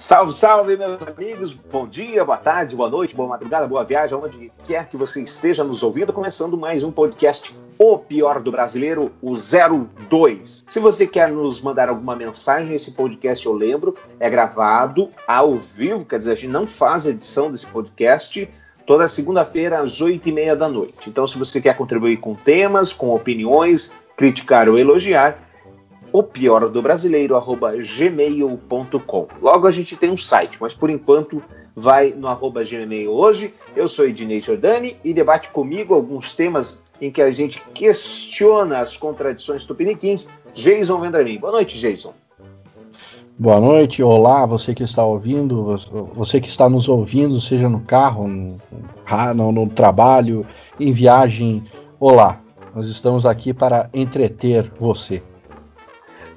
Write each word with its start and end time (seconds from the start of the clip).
Salve, 0.00 0.32
salve, 0.32 0.78
meus 0.78 0.98
amigos. 1.06 1.52
Bom 1.52 1.86
dia, 1.86 2.24
boa 2.24 2.38
tarde, 2.38 2.74
boa 2.74 2.88
noite, 2.88 3.14
boa 3.14 3.28
madrugada, 3.28 3.68
boa 3.68 3.84
viagem, 3.84 4.16
onde 4.16 4.50
quer 4.64 4.88
que 4.88 4.96
você 4.96 5.20
esteja 5.20 5.62
nos 5.62 5.82
ouvindo. 5.82 6.10
Começando 6.10 6.56
mais 6.56 6.82
um 6.82 6.90
podcast 6.90 7.54
O 7.78 7.98
Pior 7.98 8.40
do 8.40 8.50
Brasileiro, 8.50 9.12
o 9.20 9.36
02. 9.36 10.64
Se 10.66 10.80
você 10.80 11.06
quer 11.06 11.28
nos 11.28 11.60
mandar 11.60 11.90
alguma 11.90 12.16
mensagem, 12.16 12.74
esse 12.74 12.92
podcast, 12.92 13.44
eu 13.44 13.52
lembro, 13.52 13.94
é 14.18 14.30
gravado 14.30 15.10
ao 15.28 15.58
vivo, 15.58 16.06
quer 16.06 16.16
dizer, 16.16 16.32
a 16.32 16.34
gente 16.34 16.48
não 16.48 16.66
faz 16.66 17.04
edição 17.04 17.52
desse 17.52 17.66
podcast 17.66 18.48
toda 18.86 19.06
segunda-feira 19.06 19.80
às 19.80 20.00
oito 20.00 20.30
e 20.30 20.32
meia 20.32 20.56
da 20.56 20.66
noite. 20.66 21.10
Então, 21.10 21.28
se 21.28 21.38
você 21.38 21.60
quer 21.60 21.76
contribuir 21.76 22.16
com 22.16 22.34
temas, 22.34 22.90
com 22.90 23.14
opiniões, 23.14 23.92
criticar 24.16 24.66
ou 24.66 24.78
elogiar, 24.78 25.49
o 26.12 26.22
pior 26.22 26.68
do 26.68 26.82
brasileiro, 26.82 27.36
arroba 27.36 27.72
gmail.com. 27.76 29.28
Logo 29.40 29.66
a 29.66 29.70
gente 29.70 29.96
tem 29.96 30.10
um 30.10 30.18
site, 30.18 30.58
mas 30.60 30.74
por 30.74 30.90
enquanto 30.90 31.42
vai 31.74 32.12
no 32.12 32.26
arroba 32.26 32.64
gmail 32.64 33.10
hoje. 33.10 33.54
Eu 33.74 33.88
sou 33.88 34.06
Ednei 34.06 34.40
Jordani 34.40 34.96
e 35.04 35.14
debate 35.14 35.48
comigo 35.50 35.94
alguns 35.94 36.34
temas 36.34 36.82
em 37.00 37.10
que 37.10 37.22
a 37.22 37.30
gente 37.30 37.62
questiona 37.72 38.78
as 38.78 38.96
contradições 38.96 39.64
tupiniquins. 39.64 40.28
Jason 40.54 41.00
Vendramin. 41.00 41.38
Boa 41.38 41.52
noite, 41.52 41.78
Jason. 41.78 42.12
Boa 43.38 43.58
noite, 43.58 44.02
olá, 44.02 44.44
você 44.44 44.74
que 44.74 44.82
está 44.82 45.02
ouvindo, 45.02 45.78
você 46.14 46.42
que 46.42 46.48
está 46.48 46.68
nos 46.68 46.90
ouvindo, 46.90 47.40
seja 47.40 47.70
no 47.70 47.80
carro, 47.80 48.28
no, 48.28 48.58
no, 49.34 49.52
no 49.52 49.66
trabalho, 49.66 50.46
em 50.78 50.92
viagem, 50.92 51.64
olá. 51.98 52.38
Nós 52.74 52.86
estamos 52.86 53.24
aqui 53.24 53.54
para 53.54 53.88
entreter 53.94 54.70
você. 54.78 55.22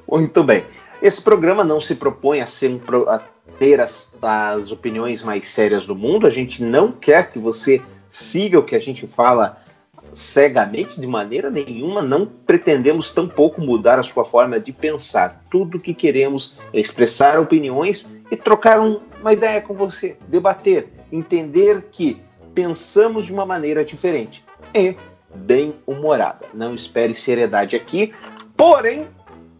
Muito 0.07 0.43
bem. 0.43 0.65
Esse 1.01 1.21
programa 1.21 1.63
não 1.63 1.81
se 1.81 1.95
propõe 1.95 2.39
a, 2.39 2.47
ser 2.47 2.79
a 3.07 3.19
ter 3.59 3.81
as, 3.81 4.17
as 4.21 4.71
opiniões 4.71 5.23
mais 5.23 5.49
sérias 5.49 5.85
do 5.85 5.95
mundo. 5.95 6.25
A 6.25 6.29
gente 6.29 6.63
não 6.63 6.91
quer 6.91 7.29
que 7.29 7.39
você 7.39 7.81
siga 8.09 8.59
o 8.59 8.63
que 8.63 8.75
a 8.75 8.79
gente 8.79 9.05
fala 9.07 9.57
cegamente, 10.13 10.99
de 10.99 11.07
maneira 11.07 11.49
nenhuma. 11.49 12.01
Não 12.01 12.25
pretendemos 12.25 13.13
tampouco 13.13 13.61
mudar 13.61 13.99
a 13.99 14.03
sua 14.03 14.23
forma 14.23 14.59
de 14.59 14.71
pensar. 14.71 15.43
Tudo 15.49 15.79
que 15.79 15.93
queremos 15.93 16.55
é 16.71 16.79
expressar 16.79 17.39
opiniões 17.39 18.07
e 18.31 18.37
trocar 18.37 18.79
um, 18.79 18.99
uma 19.19 19.33
ideia 19.33 19.61
com 19.61 19.73
você, 19.73 20.17
debater, 20.27 20.87
entender 21.11 21.87
que 21.91 22.21
pensamos 22.53 23.25
de 23.25 23.33
uma 23.33 23.45
maneira 23.45 23.83
diferente 23.83 24.45
e 24.73 24.95
bem 25.33 25.75
humorada. 25.85 26.45
Não 26.53 26.75
espere 26.75 27.13
seriedade 27.13 27.75
aqui, 27.75 28.13
porém 28.55 29.07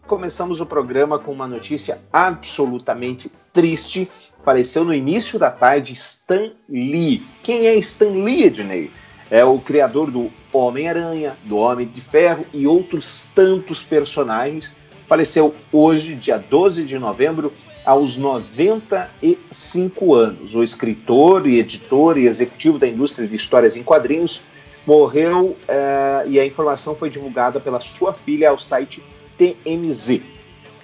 começamos 0.07 0.59
o 0.59 0.65
programa 0.65 1.17
com 1.17 1.31
uma 1.31 1.47
notícia 1.47 1.99
absolutamente 2.11 3.31
triste. 3.51 4.09
Faleceu 4.43 4.83
no 4.83 4.93
início 4.93 5.39
da 5.39 5.49
tarde 5.49 5.93
Stan 5.93 6.51
Lee. 6.69 7.23
Quem 7.41 7.67
é 7.67 7.75
Stan 7.75 8.09
Lee, 8.09 8.43
Ednei? 8.43 8.91
É 9.31 9.43
o 9.43 9.57
criador 9.59 10.11
do 10.11 10.29
Homem-Aranha, 10.51 11.37
do 11.45 11.57
Homem 11.57 11.87
de 11.87 12.01
Ferro 12.01 12.45
e 12.53 12.67
outros 12.67 13.31
tantos 13.33 13.83
personagens. 13.83 14.75
Faleceu 15.07 15.55
hoje, 15.71 16.15
dia 16.15 16.37
12 16.37 16.83
de 16.83 16.99
novembro, 16.99 17.53
aos 17.85 18.17
95 18.17 20.13
anos. 20.13 20.55
O 20.55 20.63
escritor 20.63 21.47
e 21.47 21.59
editor 21.59 22.17
e 22.17 22.27
executivo 22.27 22.77
da 22.77 22.87
indústria 22.87 23.27
de 23.27 23.35
histórias 23.35 23.75
em 23.77 23.83
quadrinhos 23.83 24.41
morreu 24.85 25.57
é, 25.67 26.25
e 26.27 26.39
a 26.39 26.45
informação 26.45 26.93
foi 26.93 27.09
divulgada 27.09 27.59
pela 27.59 27.79
sua 27.79 28.13
filha 28.13 28.49
ao 28.49 28.59
site 28.59 29.01
TMZ. 29.37 30.21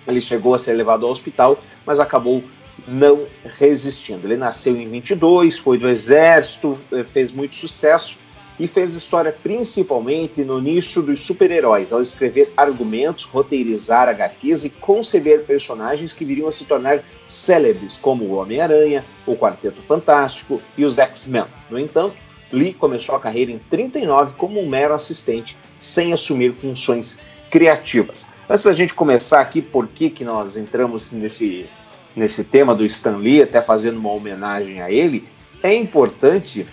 Ele 0.07 0.21
chegou 0.21 0.55
a 0.55 0.59
ser 0.59 0.73
levado 0.73 1.05
ao 1.05 1.11
hospital, 1.11 1.59
mas 1.85 1.99
acabou 1.99 2.43
não 2.87 3.25
resistindo. 3.45 4.25
Ele 4.25 4.37
nasceu 4.37 4.75
em 4.75 4.87
22, 4.87 5.57
foi 5.57 5.77
do 5.77 5.87
exército, 5.87 6.77
eh, 6.91 7.03
fez 7.03 7.31
muito 7.31 7.55
sucesso 7.55 8.17
e 8.59 8.67
fez 8.67 8.93
história 8.93 9.31
principalmente 9.31 10.43
no 10.43 10.59
nicho 10.59 11.01
dos 11.01 11.21
super-heróis, 11.21 11.93
ao 11.93 12.01
escrever 12.01 12.51
argumentos, 12.57 13.23
roteirizar 13.23 14.09
HQs 14.09 14.65
e 14.65 14.69
conceber 14.69 15.43
personagens 15.43 16.13
que 16.13 16.25
viriam 16.25 16.49
a 16.49 16.51
se 16.51 16.65
tornar 16.65 17.01
célebres, 17.27 17.97
como 18.01 18.25
o 18.25 18.33
Homem-Aranha, 18.33 19.05
o 19.25 19.35
Quarteto 19.35 19.81
Fantástico 19.81 20.61
e 20.77 20.83
os 20.83 20.97
X-Men. 20.97 21.45
No 21.69 21.79
entanto, 21.79 22.15
Lee 22.51 22.73
começou 22.73 23.15
a 23.15 23.19
carreira 23.19 23.51
em 23.51 23.59
39 23.69 24.33
como 24.35 24.59
um 24.59 24.67
mero 24.67 24.93
assistente, 24.93 25.55
sem 25.77 26.11
assumir 26.11 26.53
funções 26.53 27.19
criativas. 27.49 28.27
Antes 28.49 28.63
da 28.63 28.73
gente 28.73 28.95
começar 28.95 29.41
aqui, 29.41 29.61
por 29.61 29.87
que, 29.87 30.09
que 30.09 30.25
nós 30.25 30.57
entramos 30.57 31.11
nesse, 31.11 31.67
nesse 32.15 32.43
tema 32.43 32.73
do 32.73 32.83
Stan 32.83 33.17
Lee, 33.17 33.43
até 33.43 33.61
fazendo 33.61 33.99
uma 33.99 34.11
homenagem 34.11 34.81
a 34.81 34.89
ele, 34.89 35.27
é 35.61 35.75
importante, 35.75 36.65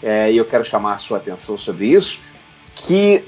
é, 0.00 0.30
e 0.30 0.36
eu 0.36 0.44
quero 0.44 0.64
chamar 0.64 0.94
a 0.94 0.98
sua 0.98 1.18
atenção 1.18 1.58
sobre 1.58 1.86
isso, 1.86 2.20
que 2.76 3.24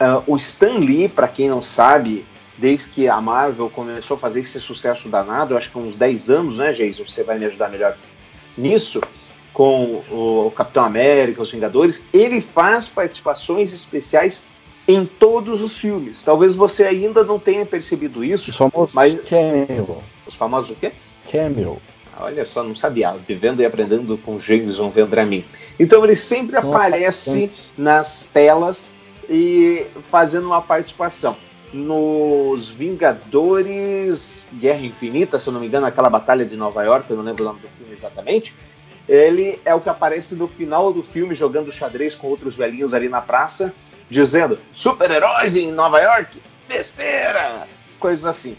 uh, 0.00 0.22
o 0.26 0.38
Stan 0.38 0.78
Lee, 0.78 1.06
para 1.06 1.28
quem 1.28 1.50
não 1.50 1.60
sabe, 1.60 2.24
desde 2.56 2.88
que 2.88 3.08
a 3.08 3.20
Marvel 3.20 3.68
começou 3.68 4.16
a 4.16 4.20
fazer 4.20 4.40
esse 4.40 4.58
sucesso 4.58 5.10
danado, 5.10 5.54
acho 5.54 5.70
que 5.70 5.76
uns 5.76 5.98
10 5.98 6.30
anos, 6.30 6.56
né, 6.56 6.72
Jason? 6.72 7.04
Você 7.06 7.22
vai 7.22 7.38
me 7.38 7.44
ajudar 7.44 7.68
melhor 7.68 7.94
nisso, 8.56 9.02
com 9.52 10.02
o 10.10 10.50
Capitão 10.56 10.82
América, 10.82 11.42
os 11.42 11.52
Vingadores, 11.52 12.02
ele 12.10 12.40
faz 12.40 12.88
participações 12.88 13.74
especiais 13.74 14.44
em 14.90 15.06
todos 15.06 15.62
os 15.62 15.78
filmes. 15.78 16.24
Talvez 16.24 16.54
você 16.54 16.84
ainda 16.84 17.22
não 17.22 17.38
tenha 17.38 17.64
percebido 17.64 18.24
isso. 18.24 18.50
Os 18.50 18.56
famosos 18.56 18.94
mas... 18.94 19.14
cameo. 19.28 19.98
Os 20.26 20.34
famosos 20.34 20.70
o 20.70 20.74
quê? 20.74 20.92
Cameo. 21.30 21.80
Olha 22.18 22.44
só, 22.44 22.62
não 22.62 22.74
sabia. 22.74 23.14
Vivendo 23.26 23.60
e 23.60 23.64
aprendendo 23.64 24.18
com 24.18 24.38
Jameson 24.38 24.90
Vendramin. 24.90 25.44
Então 25.78 26.04
ele 26.04 26.16
sempre 26.16 26.56
São 26.56 26.70
aparece 26.70 27.50
nas 27.78 28.26
telas 28.26 28.92
e 29.28 29.86
fazendo 30.10 30.46
uma 30.46 30.60
participação. 30.60 31.36
Nos 31.72 32.68
Vingadores 32.68 34.48
Guerra 34.54 34.84
Infinita, 34.84 35.38
se 35.38 35.46
eu 35.46 35.52
não 35.52 35.60
me 35.60 35.68
engano, 35.68 35.86
aquela 35.86 36.10
batalha 36.10 36.44
de 36.44 36.56
Nova 36.56 36.82
York, 36.82 37.08
eu 37.08 37.16
não 37.16 37.22
lembro 37.22 37.44
o 37.44 37.46
nome 37.46 37.60
do 37.60 37.68
filme 37.68 37.94
exatamente. 37.94 38.54
Ele 39.08 39.58
é 39.64 39.72
o 39.72 39.80
que 39.80 39.88
aparece 39.88 40.34
no 40.34 40.48
final 40.48 40.92
do 40.92 41.02
filme 41.02 41.34
jogando 41.34 41.70
xadrez 41.70 42.14
com 42.14 42.26
outros 42.26 42.56
velhinhos 42.56 42.92
ali 42.92 43.08
na 43.08 43.20
praça 43.20 43.72
dizendo 44.10 44.58
super-heróis 44.74 45.56
em 45.56 45.70
Nova 45.70 46.00
York, 46.00 46.40
besteira, 46.68 47.66
coisas 47.98 48.26
assim. 48.26 48.56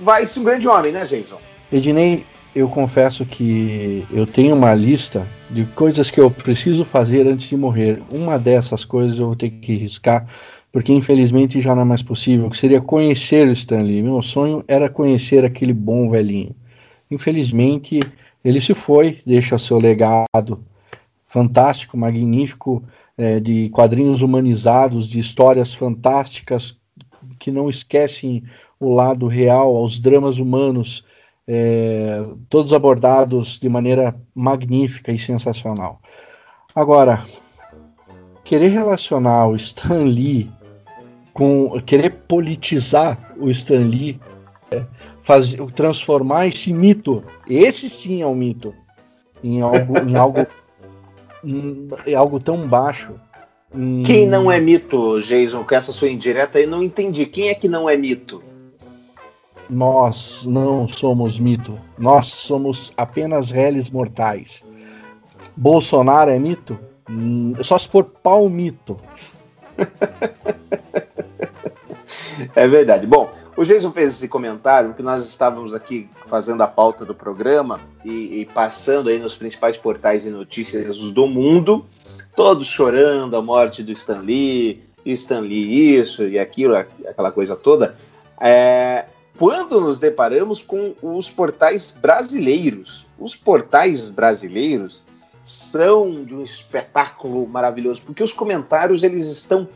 Vai 0.00 0.26
se 0.26 0.38
um 0.38 0.44
grande 0.44 0.68
homem, 0.68 0.92
né, 0.92 1.04
Jason? 1.04 1.38
Ednei, 1.72 2.24
eu 2.54 2.68
confesso 2.68 3.26
que 3.26 4.06
eu 4.12 4.26
tenho 4.26 4.54
uma 4.54 4.74
lista 4.74 5.26
de 5.50 5.64
coisas 5.66 6.10
que 6.10 6.20
eu 6.20 6.30
preciso 6.30 6.84
fazer 6.84 7.26
antes 7.26 7.48
de 7.48 7.56
morrer. 7.56 8.00
Uma 8.10 8.38
dessas 8.38 8.84
coisas 8.84 9.18
eu 9.18 9.26
vou 9.26 9.36
ter 9.36 9.50
que 9.50 9.74
riscar, 9.74 10.26
porque 10.70 10.92
infelizmente 10.92 11.60
já 11.60 11.74
não 11.74 11.82
é 11.82 11.84
mais 11.84 12.02
possível, 12.02 12.48
que 12.48 12.56
seria 12.56 12.80
conhecer 12.80 13.48
Stanley. 13.48 14.02
Meu 14.02 14.22
sonho 14.22 14.64
era 14.68 14.88
conhecer 14.88 15.44
aquele 15.44 15.72
bom 15.72 16.08
velhinho. 16.08 16.54
Infelizmente, 17.10 18.00
ele 18.44 18.60
se 18.60 18.74
foi, 18.74 19.20
deixa 19.26 19.58
seu 19.58 19.78
legado 19.78 20.62
fantástico, 21.22 21.96
magnífico, 21.96 22.84
é, 23.16 23.38
de 23.40 23.68
quadrinhos 23.70 24.22
humanizados, 24.22 25.08
de 25.08 25.18
histórias 25.18 25.74
fantásticas 25.74 26.76
que 27.38 27.50
não 27.50 27.68
esquecem 27.68 28.42
o 28.78 28.94
lado 28.94 29.26
real, 29.26 29.76
aos 29.76 29.98
dramas 29.98 30.38
humanos, 30.38 31.04
é, 31.46 32.24
todos 32.48 32.72
abordados 32.72 33.58
de 33.58 33.68
maneira 33.68 34.14
magnífica 34.34 35.12
e 35.12 35.18
sensacional. 35.18 36.00
Agora, 36.74 37.24
querer 38.44 38.68
relacionar 38.68 39.48
o 39.48 39.56
Stan 39.56 40.04
Lee 40.04 40.50
com 41.32 41.80
querer 41.82 42.10
politizar 42.28 43.34
o 43.36 43.50
Stan 43.50 43.80
Lee, 43.80 44.20
é, 44.70 44.84
fazer, 45.22 45.60
transformar 45.72 46.46
esse 46.46 46.72
mito, 46.72 47.24
esse 47.48 47.88
sim 47.88 48.22
é 48.22 48.26
um 48.26 48.34
mito, 48.34 48.72
em 49.42 49.60
algo, 49.60 49.98
em 49.98 50.16
algo 50.16 50.46
é 52.06 52.14
algo 52.14 52.40
tão 52.40 52.66
baixo. 52.66 53.12
Quem 54.04 54.28
não 54.28 54.50
é 54.50 54.60
mito, 54.60 55.20
Jason, 55.20 55.64
com 55.64 55.74
essa 55.74 55.92
sua 55.92 56.08
indireta 56.08 56.58
aí, 56.58 56.66
não 56.66 56.80
entendi. 56.80 57.26
Quem 57.26 57.48
é 57.48 57.54
que 57.54 57.68
não 57.68 57.90
é 57.90 57.96
mito? 57.96 58.40
Nós 59.68 60.46
não 60.46 60.86
somos 60.86 61.40
mito. 61.40 61.76
Nós 61.98 62.26
somos 62.26 62.92
apenas 62.96 63.50
réis 63.50 63.90
mortais. 63.90 64.62
Bolsonaro 65.56 66.30
é 66.30 66.38
mito? 66.38 66.78
Hum, 67.10 67.54
só 67.62 67.76
se 67.76 67.88
for 67.88 68.04
pau 68.04 68.48
mito. 68.48 68.96
é 72.54 72.68
verdade. 72.68 73.06
Bom, 73.06 73.28
o 73.56 73.64
Jason 73.64 73.92
fez 73.92 74.14
esse 74.14 74.28
comentário 74.28 74.94
que 74.94 75.02
nós 75.02 75.26
estávamos 75.26 75.74
aqui 75.74 76.08
fazendo 76.26 76.62
a 76.62 76.66
pauta 76.66 77.04
do 77.04 77.14
programa 77.14 77.80
e, 78.04 78.40
e, 78.40 78.48
passando 78.52 79.08
aí 79.08 79.18
nos 79.18 79.34
principais 79.34 79.76
portais 79.76 80.24
de 80.24 80.30
notícias 80.30 80.96
do 80.96 81.26
mundo, 81.26 81.86
todos 82.34 82.66
chorando 82.66 83.36
a 83.36 83.42
morte 83.42 83.82
do 83.82 83.92
Stan 83.92 84.20
Lee, 84.20 84.82
Stan 85.06 85.40
Lee 85.40 85.98
isso 85.98 86.26
e 86.26 86.38
aquilo, 86.38 86.74
aquela 86.76 87.30
coisa 87.30 87.54
toda. 87.54 87.96
É, 88.40 89.06
quando 89.38 89.80
nos 89.80 89.98
deparamos 89.98 90.62
com 90.62 90.94
os 91.02 91.28
portais 91.28 91.90
brasileiros. 91.90 93.04
Os 93.18 93.34
portais 93.34 94.10
brasileiros 94.10 95.04
são 95.42 96.24
de 96.24 96.34
um 96.34 96.42
espetáculo 96.42 97.46
maravilhoso, 97.46 98.00
porque 98.04 98.22
os 98.22 98.32
comentários 98.32 99.02
eles 99.02 99.28
estão 99.28 99.68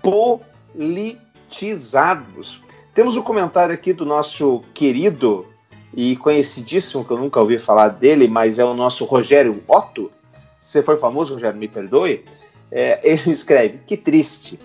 politizados. 0.00 2.60
Temos 2.98 3.16
um 3.16 3.22
comentário 3.22 3.72
aqui 3.72 3.92
do 3.92 4.04
nosso 4.04 4.60
querido 4.74 5.46
e 5.94 6.16
conhecidíssimo, 6.16 7.04
que 7.04 7.12
eu 7.12 7.16
nunca 7.16 7.38
ouvi 7.38 7.56
falar 7.56 7.90
dele, 7.90 8.26
mas 8.26 8.58
é 8.58 8.64
o 8.64 8.74
nosso 8.74 9.04
Rogério 9.04 9.62
Otto. 9.68 10.10
Se 10.58 10.72
você 10.72 10.82
for 10.82 10.98
famoso, 10.98 11.34
Rogério, 11.34 11.56
me 11.56 11.68
perdoe. 11.68 12.24
É, 12.72 12.98
ele 13.08 13.30
escreve: 13.30 13.78
Que 13.86 13.96
triste. 13.96 14.58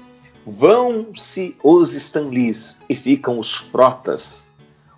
Vão-se 0.48 1.56
os 1.64 1.94
Stanleys 1.94 2.80
e 2.90 2.96
ficam 2.96 3.38
os 3.38 3.54
frotas, 3.54 4.52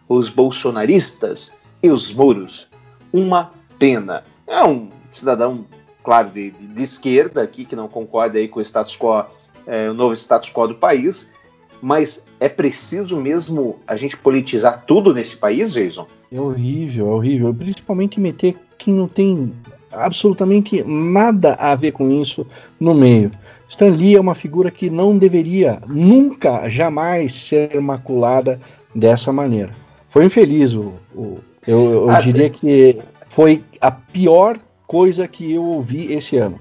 os 0.08 0.30
bolsonaristas 0.30 1.60
e 1.84 1.92
os 1.92 2.14
muros. 2.14 2.70
Uma 3.12 3.52
pena. 3.78 4.24
É 4.48 4.64
um 4.64 4.90
cidadão, 5.12 5.66
claro, 6.02 6.30
de, 6.30 6.52
de 6.52 6.84
esquerda 6.84 7.42
aqui, 7.42 7.66
que 7.66 7.76
não 7.76 7.90
concorda 7.90 8.40
aí 8.40 8.48
com 8.48 8.62
o 8.62 8.64
status 8.64 8.96
quo, 8.96 9.26
é, 9.68 9.90
o 9.90 9.94
novo 9.94 10.14
status 10.14 10.54
quo 10.54 10.70
do 10.70 10.76
país, 10.76 11.35
mas 11.82 12.26
é 12.40 12.50
preciso 12.50 13.18
mesmo 13.18 13.78
a 13.88 13.96
gente 13.96 14.18
politizar 14.18 14.84
tudo 14.86 15.14
nesse 15.14 15.38
país, 15.38 15.74
Jason? 15.74 16.08
É 16.32 16.40
horrível, 16.40 17.08
é 17.08 17.12
horrível. 17.12 17.54
Principalmente 17.54 18.20
meter 18.20 18.56
quem 18.78 18.94
não 18.94 19.08
tem 19.08 19.54
absolutamente 19.92 20.84
nada 20.84 21.54
a 21.56 21.74
ver 21.76 21.92
com 21.92 22.10
isso 22.12 22.46
no 22.80 22.94
meio. 22.94 23.32
Stan 23.70 23.90
Lee 23.90 24.16
é 24.16 24.20
uma 24.20 24.36
figura 24.36 24.70
que 24.70 24.90
não 24.90 25.18
deveria 25.18 25.82
nunca, 25.88 26.70
jamais 26.70 27.34
ser 27.34 27.80
maculada 27.82 28.60
dessa 28.94 29.32
maneira. 29.32 29.72
Foi 30.10 30.26
infeliz 30.26 30.74
o, 30.74 30.94
o 31.16 31.40
eu, 31.66 31.92
eu 31.92 32.10
ah, 32.10 32.22
diria 32.22 32.50
que 32.50 33.00
foi 33.30 33.64
a 33.82 33.90
pior 33.90 34.58
coisa 34.86 35.28
que 35.28 35.52
eu 35.52 35.64
ouvi 35.64 36.14
esse 36.14 36.38
ano. 36.38 36.60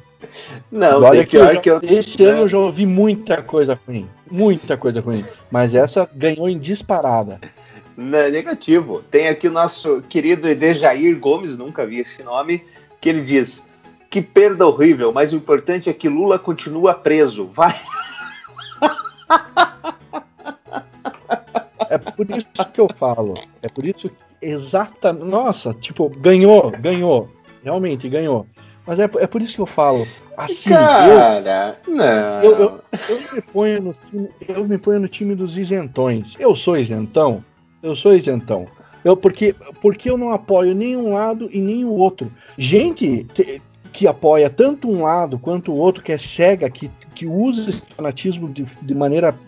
Não, 0.71 1.03
Olha 1.03 1.25
que, 1.25 1.37
eu 1.37 1.47
já, 1.47 1.61
que 1.61 1.71
eu... 1.71 1.81
esse 1.83 2.25
ano 2.25 2.41
eu 2.41 2.49
já 2.49 2.59
ouvi 2.59 2.87
muita 2.87 3.43
coisa 3.43 3.79
ruim, 3.87 4.09
muita 4.31 4.77
coisa 4.77 5.01
ruim, 5.01 5.25
mas 5.51 5.75
essa 5.75 6.09
ganhou 6.15 6.49
em 6.49 6.59
disparada. 6.59 7.41
Não, 7.97 8.19
é 8.19 8.31
negativo. 8.31 9.03
Tem 9.11 9.29
aqui 9.29 9.49
o 9.49 9.53
nosso 9.53 10.03
querido 10.09 10.49
Edejair 10.49 11.19
Gomes, 11.19 11.57
nunca 11.57 11.87
vi 11.87 12.01
esse 12.01 12.23
nome, 12.23 12.65
que 13.01 13.09
ele 13.09 13.23
diz: 13.23 13.69
que 14.11 14.21
perda 14.21 14.67
horrível, 14.67 15.13
mas 15.13 15.33
o 15.33 15.37
importante 15.37 15.89
é 15.89 15.93
que 15.93 16.09
Lula 16.09 16.39
continua 16.39 16.95
preso. 16.95 17.47
Vai. 17.47 17.75
É 21.91 21.99
por 21.99 22.29
isso 22.29 22.73
que 22.73 22.81
eu 22.81 22.89
falo. 22.97 23.35
É 23.63 23.69
por 23.69 23.87
isso 23.87 24.09
que 24.09 24.25
exatamente. 24.45 25.25
Nossa, 25.27 25.73
tipo, 25.73 26.09
ganhou, 26.09 26.71
ganhou. 26.71 27.31
Realmente 27.63 28.09
ganhou. 28.09 28.47
Mas 28.87 28.99
é, 28.99 29.05
é 29.05 29.27
por 29.27 29.41
isso 29.41 29.55
que 29.55 29.61
eu 29.61 29.67
falo. 29.67 30.07
Assim, 30.37 30.71
Cara, 30.71 31.79
eu, 31.87 31.95
não. 31.95 32.41
Eu, 32.43 32.53
eu, 32.53 32.81
eu, 33.09 33.35
me 33.35 33.41
ponho 33.41 33.83
no 33.83 33.95
time, 33.95 34.29
eu 34.49 34.65
me 34.65 34.79
ponho 34.79 35.01
no 35.01 35.09
time 35.09 35.35
dos 35.35 35.57
isentões. 35.57 36.35
Eu 36.39 36.55
sou 36.55 36.77
isentão? 36.77 37.45
Eu 37.83 37.95
sou 37.95 38.15
isentão. 38.15 38.67
Eu, 39.05 39.17
porque, 39.17 39.55
porque 39.81 40.09
eu 40.09 40.17
não 40.17 40.33
apoio 40.33 40.75
nenhum 40.75 41.13
lado 41.13 41.49
e 41.53 41.61
nem 41.61 41.85
o 41.85 41.93
outro. 41.93 42.33
Gente 42.57 43.27
que, 43.35 43.61
que 43.93 44.07
apoia 44.07 44.51
tanto 44.51 44.91
um 44.91 45.03
lado 45.03 45.39
quanto 45.39 45.73
o 45.73 45.77
outro, 45.77 46.03
que 46.03 46.13
é 46.13 46.19
cega, 46.19 46.69
que, 46.69 46.91
que 47.15 47.27
usa 47.27 47.69
esse 47.69 47.83
fanatismo 47.95 48.49
de, 48.49 48.65
de 48.83 48.95
maneira 48.95 49.39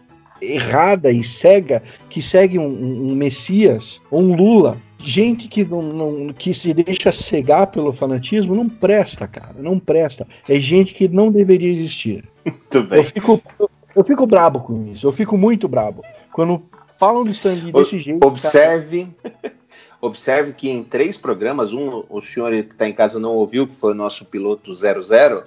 errada 0.41 1.11
e 1.11 1.23
cega, 1.23 1.83
que 2.09 2.21
segue 2.21 2.59
um, 2.59 3.11
um 3.11 3.15
Messias 3.15 4.01
ou 4.11 4.21
um 4.23 4.35
Lula, 4.35 4.77
gente 4.99 5.49
que, 5.49 5.65
não, 5.65 5.83
não, 5.83 6.33
que 6.33 6.53
se 6.53 6.73
deixa 6.73 7.13
cegar 7.13 7.69
pelo 7.69 7.93
fanatismo 7.93 8.55
não 8.55 8.69
presta, 8.69 9.27
cara. 9.27 9.55
Não 9.59 9.79
presta. 9.79 10.27
É 10.49 10.59
gente 10.59 10.95
que 10.95 11.09
não 11.09 11.31
deveria 11.31 11.73
existir. 11.73 12.25
Muito 12.45 12.83
bem. 12.83 12.99
Eu 12.99 13.05
fico, 13.05 13.43
eu, 13.59 13.71
eu 13.95 14.05
fico 14.05 14.27
brabo 14.27 14.61
com 14.61 14.87
isso. 14.93 15.07
Eu 15.07 15.13
fico 15.13 15.37
muito 15.37 15.69
brabo. 15.69 16.03
Quando 16.33 16.63
falam 16.99 17.25
do 17.25 17.31
Stanley 17.31 17.73
desse 17.73 17.99
jeito. 17.99 18.27
Observe. 18.27 19.09
Observe 20.01 20.53
que 20.53 20.69
em 20.69 20.85
três 20.85 21.17
programas, 21.17 21.73
um 21.73 22.05
o 22.09 22.21
senhor 22.21 22.51
que 22.51 22.73
está 22.73 22.87
em 22.87 22.93
casa 22.93 23.19
não 23.19 23.33
ouviu, 23.33 23.67
que 23.67 23.75
foi 23.75 23.93
o 23.93 23.95
nosso 23.95 24.27
piloto 24.27 24.73
00, 24.73 25.43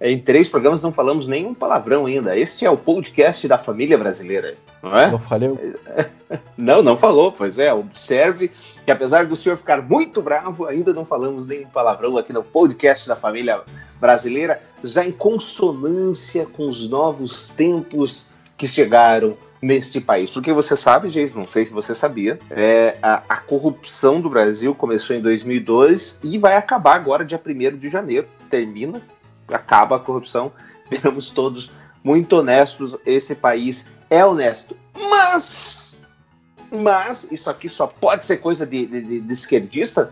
em 0.00 0.18
três 0.18 0.48
programas 0.48 0.82
não 0.82 0.92
falamos 0.92 1.26
nenhum 1.26 1.52
palavrão 1.52 2.06
ainda. 2.06 2.36
Este 2.36 2.64
é 2.64 2.70
o 2.70 2.76
podcast 2.76 3.46
da 3.46 3.58
família 3.58 3.98
brasileira, 3.98 4.56
não 4.82 4.96
é? 4.96 5.10
Não 5.10 5.18
falei. 5.18 5.50
Não, 6.56 6.80
não 6.80 6.96
falou, 6.96 7.32
pois 7.32 7.58
é. 7.58 7.74
Observe 7.74 8.52
que 8.84 8.92
apesar 8.92 9.26
do 9.26 9.34
senhor 9.34 9.58
ficar 9.58 9.82
muito 9.82 10.22
bravo, 10.22 10.64
ainda 10.64 10.92
não 10.92 11.04
falamos 11.04 11.48
nenhum 11.48 11.66
palavrão 11.66 12.16
aqui 12.16 12.32
no 12.32 12.44
podcast 12.44 13.08
da 13.08 13.16
família 13.16 13.62
brasileira, 13.98 14.60
já 14.84 15.04
em 15.04 15.10
consonância 15.10 16.46
com 16.46 16.68
os 16.68 16.88
novos 16.88 17.50
tempos 17.50 18.28
que 18.56 18.68
chegaram 18.68 19.36
neste 19.60 20.00
país. 20.00 20.30
Porque 20.30 20.52
você 20.52 20.76
sabe, 20.76 21.10
gente, 21.10 21.34
não 21.34 21.48
sei 21.48 21.66
se 21.66 21.72
você 21.72 21.96
sabia, 21.96 22.38
é, 22.48 22.96
a, 23.02 23.22
a 23.28 23.36
corrupção 23.38 24.20
do 24.20 24.30
Brasil 24.30 24.72
começou 24.72 25.16
em 25.16 25.20
2002 25.20 26.20
e 26.22 26.38
vai 26.38 26.56
acabar 26.56 26.94
agora, 26.94 27.24
dia 27.24 27.40
1 27.44 27.76
de 27.76 27.88
janeiro. 27.88 28.28
Termina 28.48 29.02
acaba 29.54 29.96
a 29.96 30.00
corrupção, 30.00 30.52
viramos 30.90 31.30
todos 31.30 31.70
muito 32.02 32.36
honestos, 32.36 32.96
esse 33.04 33.34
país 33.34 33.86
é 34.08 34.24
honesto. 34.24 34.76
Mas, 35.08 36.02
mas, 36.70 37.30
isso 37.30 37.50
aqui 37.50 37.68
só 37.68 37.86
pode 37.86 38.24
ser 38.24 38.38
coisa 38.38 38.66
de, 38.66 38.86
de, 38.86 39.20
de 39.20 39.32
esquerdista. 39.32 40.10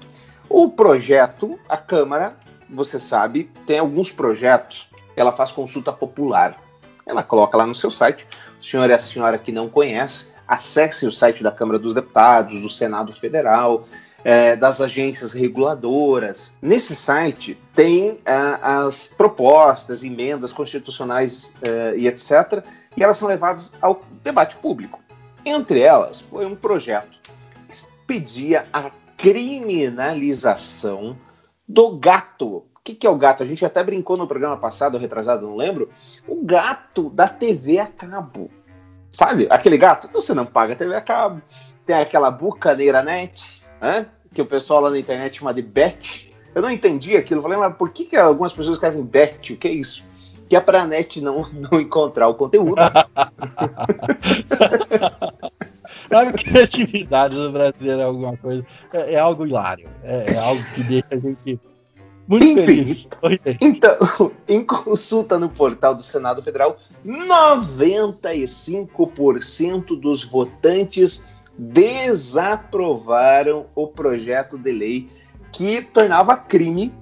O 0.49 0.71
projeto, 0.71 1.59
a 1.69 1.77
Câmara, 1.77 2.37
você 2.71 3.01
sabe, 3.01 3.51
tem 3.67 3.79
alguns 3.79 4.13
projetos, 4.13 4.91
ela 5.17 5.33
faz 5.33 5.51
consulta 5.51 5.93
popular. 5.93 6.59
Ela 7.07 7.23
coloca 7.23 7.57
lá 7.57 7.67
no 7.67 7.75
seu 7.75 7.91
site. 7.91 8.27
O 8.61 8.65
senhor 8.65 8.89
e 8.91 8.93
a 8.93 8.99
senhora 8.99 9.39
que 9.39 9.51
não 9.51 9.69
conhece, 9.69 10.27
acesse 10.47 11.07
o 11.07 11.13
site 11.13 11.43
da 11.43 11.51
Câmara 11.51 11.79
dos 11.79 11.95
Deputados, 11.95 12.61
do 12.61 12.69
Senado 12.69 13.13
Federal, 13.13 13.87
é, 14.25 14.57
das 14.57 14.81
agências 14.81 15.33
reguladoras. 15.33 16.57
Nesse 16.61 16.97
site 16.97 17.57
tem 17.75 18.19
é, 18.25 18.59
as 18.61 19.07
propostas, 19.09 20.03
emendas 20.03 20.53
constitucionais 20.53 21.55
é, 21.63 21.95
e 21.97 22.09
etc. 22.09 22.65
E 22.97 23.03
elas 23.03 23.19
são 23.19 23.29
levadas 23.29 23.75
ao 23.81 24.03
debate 24.23 24.57
público. 24.57 25.01
Entre 25.45 25.81
elas, 25.81 26.21
foi 26.21 26.47
um 26.47 26.57
projeto 26.57 27.19
que 27.69 27.77
pedia 28.07 28.67
a 28.73 28.91
criminalização 29.17 31.17
do 31.67 31.97
gato. 31.97 32.57
O 32.57 32.67
que, 32.83 32.95
que 32.95 33.07
é 33.07 33.11
o 33.11 33.17
gato? 33.17 33.43
A 33.43 33.47
gente 33.47 33.65
até 33.65 33.83
brincou 33.85 34.17
no 34.17 34.27
programa 34.27 34.57
passado, 34.57 34.99
retrasado, 34.99 35.47
não 35.47 35.57
lembro. 35.57 35.91
O 36.27 36.45
gato 36.45 37.11
da 37.11 37.29
TV 37.29 37.79
a 37.79 37.87
cabo. 37.87 38.51
Sabe? 39.13 39.47
Aquele 39.51 39.77
gato? 39.77 40.09
Então 40.09 40.23
você 40.23 40.35
não 40.35 40.47
paga 40.47 40.75
TV 40.75 40.95
a 40.95 41.01
cabo. 41.01 41.41
Tem 41.85 41.97
aquela 41.97 42.31
bucaneira 42.31 43.03
net 43.03 43.59
né? 43.81 44.07
Que 44.33 44.43
o 44.43 44.47
pessoal 44.47 44.81
lá 44.81 44.91
na 44.91 44.99
internet 44.99 45.39
chama 45.39 45.55
de 45.55 45.63
bet. 45.63 46.35
Eu 46.55 46.63
não 46.63 46.71
entendi 46.71 47.17
aquilo. 47.17 47.43
Falei, 47.43 47.59
mas 47.59 47.77
por 47.77 47.91
que, 47.91 48.05
que 48.05 48.17
algumas 48.17 48.53
pessoas 48.53 48.77
escrevem 48.77 49.03
bet? 49.03 49.53
O 49.53 49.57
que 49.57 49.69
é 49.69 49.73
isso? 49.73 50.05
Que 50.49 50.57
é 50.57 50.61
para 50.61 50.83
a 50.83 50.87
net 50.87 51.21
não, 51.21 51.49
não 51.71 51.81
encontrar 51.81 52.29
o 52.29 52.35
conteúdo. 52.35 52.81
a 56.11 56.33
criatividade 56.33 57.35
do 57.35 57.53
brasileiro 57.53 58.01
é 58.01 58.05
alguma 58.05 58.37
coisa. 58.37 58.65
É, 58.93 59.15
é 59.15 59.19
algo 59.19 59.47
hilário. 59.47 59.89
É, 60.03 60.33
é, 60.33 60.39
algo 60.39 60.63
que 60.75 60.83
deixa 60.83 61.09
a 61.11 61.17
gente 61.17 61.61
muito 62.29 62.45
Enfim, 62.45 62.63
feliz. 62.63 63.09
Então, 63.59 63.97
em 64.47 64.63
consulta 64.63 65.39
no 65.39 65.49
portal 65.49 65.95
do 65.95 66.03
Senado 66.03 66.43
Federal, 66.43 66.77
95% 67.07 69.99
dos 69.99 70.25
votantes 70.25 71.25
desaprovaram 71.59 73.67
o 73.75 73.89
projeto 73.89 74.57
de 74.57 74.71
lei 74.71 75.11
que 75.51 75.83
tornava 75.83 76.37
crime 76.37 76.95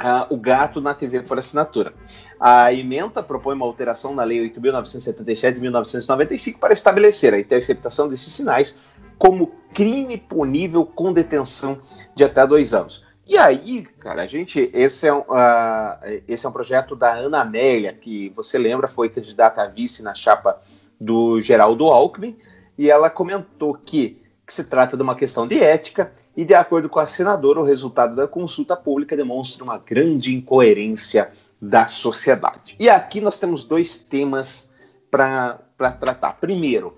uh, 0.00 0.32
o 0.32 0.36
gato 0.36 0.80
na 0.80 0.94
TV 0.94 1.22
por 1.22 1.38
assinatura. 1.38 1.92
A 2.40 2.72
emenda 2.72 3.22
propõe 3.22 3.54
uma 3.54 3.66
alteração 3.66 4.14
na 4.14 4.24
Lei 4.24 4.50
8.977 4.50 5.54
de 5.54 5.60
1995 5.60 6.58
para 6.58 6.72
estabelecer 6.72 7.34
a 7.34 7.38
interceptação 7.38 8.08
desses 8.08 8.32
sinais 8.32 8.78
como 9.18 9.52
crime 9.72 10.18
punível 10.18 10.84
com 10.84 11.12
detenção 11.12 11.78
de 12.14 12.24
até 12.24 12.46
dois 12.46 12.74
anos. 12.74 13.04
E 13.24 13.38
aí, 13.38 13.82
cara, 14.00 14.22
a 14.22 14.26
gente, 14.26 14.68
esse 14.74 15.06
é 15.06 15.14
um, 15.14 15.20
uh, 15.20 16.22
esse 16.26 16.44
é 16.44 16.48
um 16.48 16.52
projeto 16.52 16.96
da 16.96 17.12
Ana 17.12 17.42
Amélia, 17.42 17.92
que 17.92 18.30
você 18.30 18.58
lembra, 18.58 18.88
foi 18.88 19.08
candidata 19.08 19.62
a 19.62 19.68
vice 19.68 20.02
na 20.02 20.14
chapa 20.14 20.60
do 21.00 21.40
Geraldo 21.40 21.86
Alckmin, 21.86 22.36
e 22.76 22.90
ela 22.90 23.10
comentou 23.10 23.74
que, 23.74 24.20
que 24.46 24.52
se 24.52 24.64
trata 24.64 24.96
de 24.96 25.02
uma 25.02 25.14
questão 25.14 25.46
de 25.46 25.62
ética 25.62 26.12
e, 26.36 26.44
de 26.44 26.54
acordo 26.54 26.88
com 26.88 26.98
a 26.98 27.06
senadora, 27.06 27.60
o 27.60 27.64
resultado 27.64 28.16
da 28.16 28.26
consulta 28.26 28.76
pública 28.76 29.16
demonstra 29.16 29.62
uma 29.62 29.78
grande 29.78 30.34
incoerência 30.34 31.32
da 31.60 31.86
sociedade. 31.86 32.74
E 32.78 32.88
aqui 32.88 33.20
nós 33.20 33.38
temos 33.38 33.64
dois 33.64 33.98
temas 34.00 34.72
para 35.10 35.58
tratar. 36.00 36.34
Primeiro, 36.40 36.96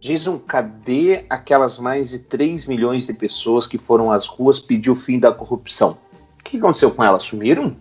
Jason, 0.00 0.38
cadê 0.38 1.24
aquelas 1.30 1.78
mais 1.78 2.10
de 2.10 2.18
3 2.18 2.66
milhões 2.66 3.06
de 3.06 3.14
pessoas 3.14 3.66
que 3.66 3.78
foram 3.78 4.10
às 4.10 4.26
ruas 4.26 4.60
pedir 4.60 4.90
o 4.90 4.94
fim 4.94 5.18
da 5.18 5.32
corrupção? 5.32 5.98
O 6.38 6.42
que 6.44 6.58
aconteceu 6.58 6.90
com 6.90 7.02
elas? 7.02 7.22
Sumiram? 7.22 7.74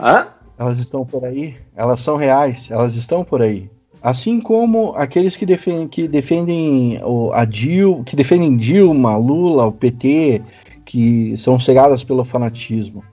Hã? 0.00 0.28
Elas 0.58 0.78
estão 0.78 1.04
por 1.04 1.24
aí, 1.24 1.56
elas 1.76 2.00
são 2.00 2.16
reais, 2.16 2.70
elas 2.70 2.94
estão 2.94 3.22
por 3.22 3.42
aí. 3.42 3.70
Assim 4.02 4.40
como 4.40 4.94
aqueles 4.96 5.36
que 5.36 5.44
defendem, 5.44 5.86
que 5.86 6.08
defendem 6.08 7.00
o, 7.04 7.30
a 7.32 7.44
Dil, 7.44 8.02
que 8.04 8.16
defendem 8.16 8.56
Dilma, 8.56 9.16
Lula, 9.16 9.66
o 9.66 9.72
PT, 9.72 10.42
que 10.84 11.36
são 11.36 11.60
cegadas 11.60 12.02
pelo 12.02 12.24
fanatismo. 12.24 13.04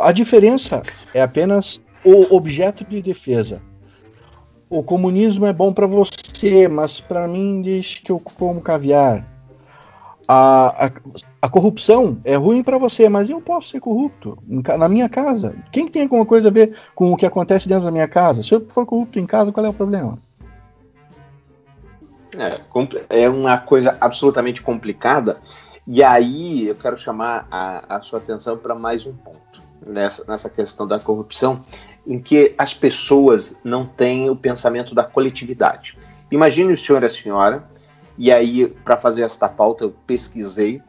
A 0.00 0.12
diferença 0.12 0.82
é 1.14 1.22
apenas 1.22 1.80
o 2.04 2.34
objeto 2.34 2.84
de 2.84 3.00
defesa. 3.00 3.62
O 4.68 4.82
comunismo 4.82 5.46
é 5.46 5.52
bom 5.52 5.72
para 5.72 5.86
você, 5.86 6.68
mas 6.68 7.00
para 7.00 7.26
mim 7.26 7.62
deixa 7.62 8.00
que 8.02 8.10
eu 8.10 8.20
como 8.20 8.60
caviar. 8.60 9.29
A, 10.28 10.86
a, 10.86 10.90
a 11.42 11.48
corrupção 11.48 12.20
é 12.24 12.36
ruim 12.36 12.62
para 12.62 12.78
você, 12.78 13.08
mas 13.08 13.28
eu 13.28 13.40
posso 13.40 13.70
ser 13.70 13.80
corrupto 13.80 14.38
na 14.46 14.88
minha 14.88 15.08
casa. 15.08 15.56
Quem 15.72 15.88
tem 15.88 16.02
alguma 16.02 16.24
coisa 16.24 16.48
a 16.48 16.52
ver 16.52 16.76
com 16.94 17.12
o 17.12 17.16
que 17.16 17.26
acontece 17.26 17.68
dentro 17.68 17.84
da 17.84 17.90
minha 17.90 18.08
casa? 18.08 18.42
Se 18.42 18.52
eu 18.52 18.64
for 18.68 18.86
corrupto 18.86 19.18
em 19.18 19.26
casa, 19.26 19.50
qual 19.50 19.66
é 19.66 19.68
o 19.68 19.74
problema? 19.74 20.18
É, 22.36 22.60
é 23.22 23.28
uma 23.28 23.58
coisa 23.58 23.96
absolutamente 24.00 24.62
complicada. 24.62 25.38
E 25.86 26.02
aí 26.02 26.68
eu 26.68 26.74
quero 26.76 26.98
chamar 26.98 27.48
a, 27.50 27.96
a 27.96 28.02
sua 28.02 28.18
atenção 28.18 28.56
para 28.56 28.74
mais 28.74 29.06
um 29.06 29.12
ponto 29.12 29.62
nessa, 29.84 30.24
nessa 30.28 30.48
questão 30.48 30.86
da 30.86 30.98
corrupção, 30.98 31.64
em 32.06 32.20
que 32.20 32.54
as 32.56 32.72
pessoas 32.72 33.56
não 33.64 33.86
têm 33.86 34.30
o 34.30 34.36
pensamento 34.36 34.94
da 34.94 35.02
coletividade. 35.02 35.98
Imagine 36.30 36.72
o 36.72 36.76
senhor 36.76 37.02
e 37.02 37.06
a 37.06 37.10
senhora, 37.10 37.64
e 38.16 38.30
aí, 38.30 38.66
para 38.84 38.96
fazer 38.96 39.22
esta 39.22 39.48
pauta, 39.48 39.84
eu 39.84 39.94
pesquisei. 40.06 40.82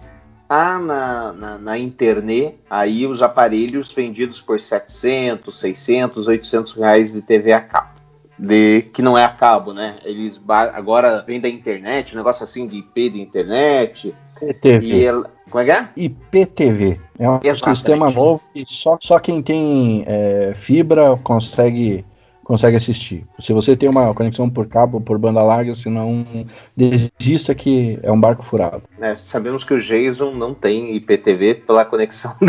Há 0.49 0.79
na, 0.79 1.31
na, 1.31 1.57
na, 1.57 1.77
internet 1.77 2.57
aí 2.69 3.07
os 3.07 3.21
aparelhos 3.21 3.89
vendidos 3.91 4.41
por 4.41 4.59
700, 4.59 5.57
600, 5.57 6.27
800 6.27 6.73
reais 6.73 7.13
de 7.13 7.21
TV 7.21 7.53
a 7.53 7.61
cabo. 7.61 7.91
De, 8.37 8.81
que 8.93 9.01
não 9.01 9.17
é 9.17 9.23
a 9.23 9.29
cabo, 9.29 9.71
né? 9.71 9.97
Eles 10.03 10.41
agora 10.47 11.23
vem 11.25 11.39
da 11.39 11.47
internet, 11.47 12.13
um 12.13 12.17
negócio 12.17 12.43
assim 12.43 12.67
de 12.67 12.79
IP 12.79 13.11
de 13.11 13.21
internet. 13.21 14.13
IPTV. 14.41 14.85
E 14.85 15.05
ela, 15.05 15.31
como 15.49 15.61
é 15.61 15.65
que 15.65 15.71
é? 15.71 15.89
IPTV. 15.95 16.99
É 17.19 17.29
um 17.29 17.39
Exatamente. 17.43 17.77
sistema 17.77 18.09
novo 18.09 18.41
que 18.51 18.65
só, 18.67 18.97
só 18.99 19.19
quem 19.19 19.41
tem 19.41 20.03
é, 20.07 20.53
fibra 20.55 21.17
consegue 21.23 22.03
consegue 22.51 22.75
assistir. 22.75 23.25
Se 23.39 23.53
você 23.53 23.77
tem 23.77 23.87
uma 23.87 24.13
conexão 24.13 24.49
por 24.49 24.67
cabo, 24.67 24.99
por 24.99 25.17
banda 25.17 25.41
larga, 25.41 25.73
senão 25.73 26.45
desista 26.75 27.55
que 27.55 27.97
é 28.03 28.11
um 28.11 28.19
barco 28.19 28.43
furado. 28.43 28.83
É, 28.99 29.15
sabemos 29.15 29.63
que 29.63 29.73
o 29.73 29.79
Jason 29.79 30.31
não 30.31 30.53
tem 30.53 30.93
IPTV 30.97 31.63
pela 31.65 31.85
conexão 31.85 32.35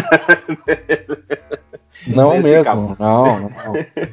Não 2.04 2.37
mesmo, 2.40 2.64
cabo. 2.64 2.97
não, 2.99 3.42
não. 3.42 3.50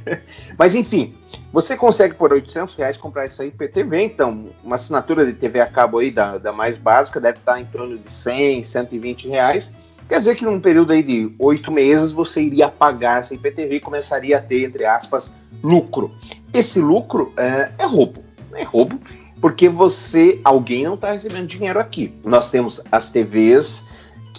Mas 0.60 0.75
enfim, 0.75 1.12
você 1.51 1.75
consegue 1.75 2.13
por 2.13 2.31
800 2.31 2.75
reais 2.75 2.96
comprar 2.96 3.25
isso 3.25 3.41
aí 3.41 3.48
IPTV, 3.48 4.03
então 4.03 4.46
uma 4.63 4.75
assinatura 4.75 5.25
de 5.25 5.34
TV 5.34 5.60
a 5.60 5.65
cabo 5.65 5.98
aí 5.98 6.12
da, 6.12 6.38
da 6.38 6.53
mais 6.53 6.77
básica 6.77 7.19
deve 7.19 7.39
estar 7.39 7.60
em 7.60 7.65
torno 7.65 7.98
de 7.98 8.12
100, 8.12 8.63
120 8.63 9.27
reais. 9.27 9.74
Quer 10.10 10.18
dizer 10.18 10.36
que 10.36 10.44
num 10.44 10.60
período 10.60 10.92
aí 10.92 11.04
de 11.04 11.32
oito 11.38 11.72
meses 11.72 12.10
você 12.10 12.42
iria 12.42 12.68
pagar 12.68 13.20
essa 13.20 13.36
IPTV 13.36 13.75
e 13.75 13.80
começaria 13.80 14.39
a 14.39 14.42
ter, 14.42 14.66
entre 14.66 14.84
aspas, 14.84 15.32
lucro. 15.63 16.12
Esse 16.51 16.80
lucro 16.80 17.32
é, 17.38 17.72
é 17.78 17.86
roubo. 17.86 18.24
É 18.54 18.63
roubo 18.63 19.00
porque 19.39 19.70
você, 19.70 20.42
alguém 20.44 20.84
não 20.84 20.96
está 20.96 21.12
recebendo 21.12 21.48
dinheiro 21.48 21.80
aqui. 21.80 22.13
Nós 22.24 22.50
temos 22.50 22.82
as 22.92 23.12
TVs 23.12 23.88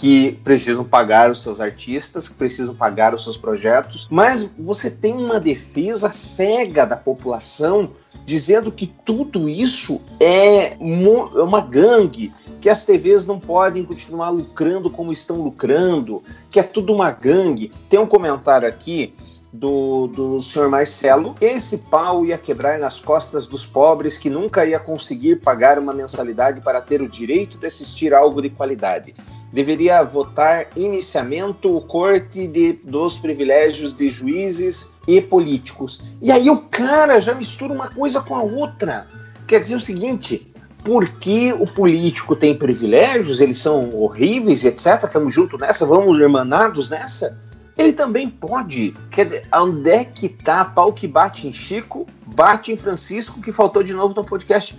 que 0.01 0.33
precisam 0.43 0.83
pagar 0.83 1.31
os 1.31 1.43
seus 1.43 1.61
artistas, 1.61 2.27
que 2.27 2.33
precisam 2.35 2.75
pagar 2.75 3.15
os 3.15 3.23
seus 3.23 3.37
projetos, 3.37 4.09
mas 4.11 4.51
você 4.59 4.91
tem 4.91 5.13
uma 5.13 5.39
defesa 5.39 6.11
cega 6.11 6.87
da 6.87 6.97
população 6.97 7.91
dizendo 8.25 8.73
que 8.73 8.87
tudo 8.87 9.47
isso 9.47 10.01
é, 10.19 10.73
é 10.73 11.43
uma 11.43 11.61
gangue, 11.61 12.33
que 12.63 12.71
as 12.71 12.87
TVs 12.87 13.27
não 13.27 13.39
podem 13.39 13.85
continuar 13.85 14.31
lucrando 14.31 14.89
como 14.89 15.13
estão 15.13 15.37
lucrando, 15.43 16.23
que 16.51 16.59
é 16.59 16.63
tudo 16.63 16.95
uma 16.95 17.11
gangue. 17.11 17.71
Tem 17.91 18.01
um 18.01 18.07
comentário 18.07 18.67
aqui 18.67 19.13
do, 19.53 20.07
do 20.07 20.43
senhor 20.43 20.69
Marcelo, 20.69 21.35
esse 21.41 21.79
pau 21.79 22.25
ia 22.25 22.39
quebrar 22.39 22.79
nas 22.79 23.01
costas 23.01 23.47
dos 23.47 23.67
pobres 23.67 24.17
que 24.17 24.31
nunca 24.31 24.65
ia 24.65 24.79
conseguir 24.79 25.37
pagar 25.37 25.79
uma 25.79 25.93
mensalidade 25.93 26.61
para 26.61 26.81
ter 26.81 27.03
o 27.03 27.09
direito 27.09 27.59
de 27.59 27.67
assistir 27.67 28.15
algo 28.15 28.41
de 28.41 28.51
qualidade. 28.51 29.15
Deveria 29.53 30.05
votar 30.05 30.69
iniciamento 30.77 31.77
o 31.77 31.81
corte 31.81 32.47
de, 32.47 32.75
dos 32.85 33.19
privilégios 33.19 33.97
de 33.97 34.09
juízes 34.09 34.89
e 35.09 35.21
políticos. 35.21 36.01
E 36.23 36.31
aí 36.31 36.49
o 36.49 36.59
cara 36.59 37.21
já 37.21 37.35
mistura 37.35 37.73
uma 37.73 37.89
coisa 37.89 38.21
com 38.21 38.37
a 38.37 38.43
outra. 38.43 39.09
Quer 39.49 39.61
dizer 39.61 39.75
o 39.75 39.81
seguinte, 39.81 40.55
porque 40.85 41.53
o 41.53 41.67
político 41.67 42.37
tem 42.37 42.55
privilégios, 42.55 43.41
eles 43.41 43.59
são 43.59 43.91
horríveis, 43.93 44.65
etc. 44.65 45.03
Estamos 45.03 45.35
juntos 45.35 45.59
nessa, 45.59 45.85
vamos 45.85 46.21
hermanados 46.21 46.89
nessa 46.89 47.50
ele 47.81 47.93
também 47.93 48.29
pode. 48.29 48.95
Quer 49.11 49.25
dizer, 49.25 49.49
onde 49.53 49.91
é 49.91 50.05
que 50.05 50.29
tá 50.29 50.65
pau 50.65 50.93
que 50.93 51.09
bate 51.09 51.49
em 51.49 51.53
Chico, 51.53 52.07
bate 52.27 52.73
em 52.73 52.77
Francisco, 52.77 53.41
que 53.41 53.51
faltou 53.51 53.83
de 53.83 53.95
novo 53.95 54.15
no 54.15 54.25
podcast? 54.25 54.77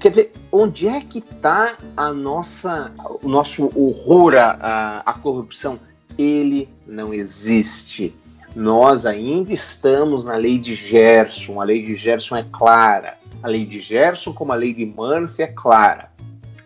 Quer 0.00 0.10
dizer, 0.10 0.32
onde 0.50 0.88
é 0.88 1.00
que 1.00 1.20
tá 1.20 1.76
a 1.96 2.12
nossa, 2.12 2.92
o 3.22 3.28
nosso 3.28 3.70
horror 3.78 4.34
à, 4.34 5.02
à 5.04 5.12
corrupção? 5.14 5.78
Ele 6.16 6.68
não 6.86 7.12
existe. 7.12 8.14
Nós 8.54 9.06
ainda 9.06 9.52
estamos 9.52 10.24
na 10.24 10.36
lei 10.36 10.58
de 10.58 10.74
Gerson. 10.74 11.60
A 11.60 11.64
lei 11.64 11.82
de 11.82 11.94
Gerson 11.94 12.36
é 12.36 12.44
clara. 12.50 13.16
A 13.42 13.48
lei 13.48 13.64
de 13.64 13.80
Gerson, 13.80 14.32
como 14.32 14.52
a 14.52 14.56
lei 14.56 14.74
de 14.74 14.84
Murphy, 14.84 15.42
é 15.42 15.46
clara. 15.46 16.10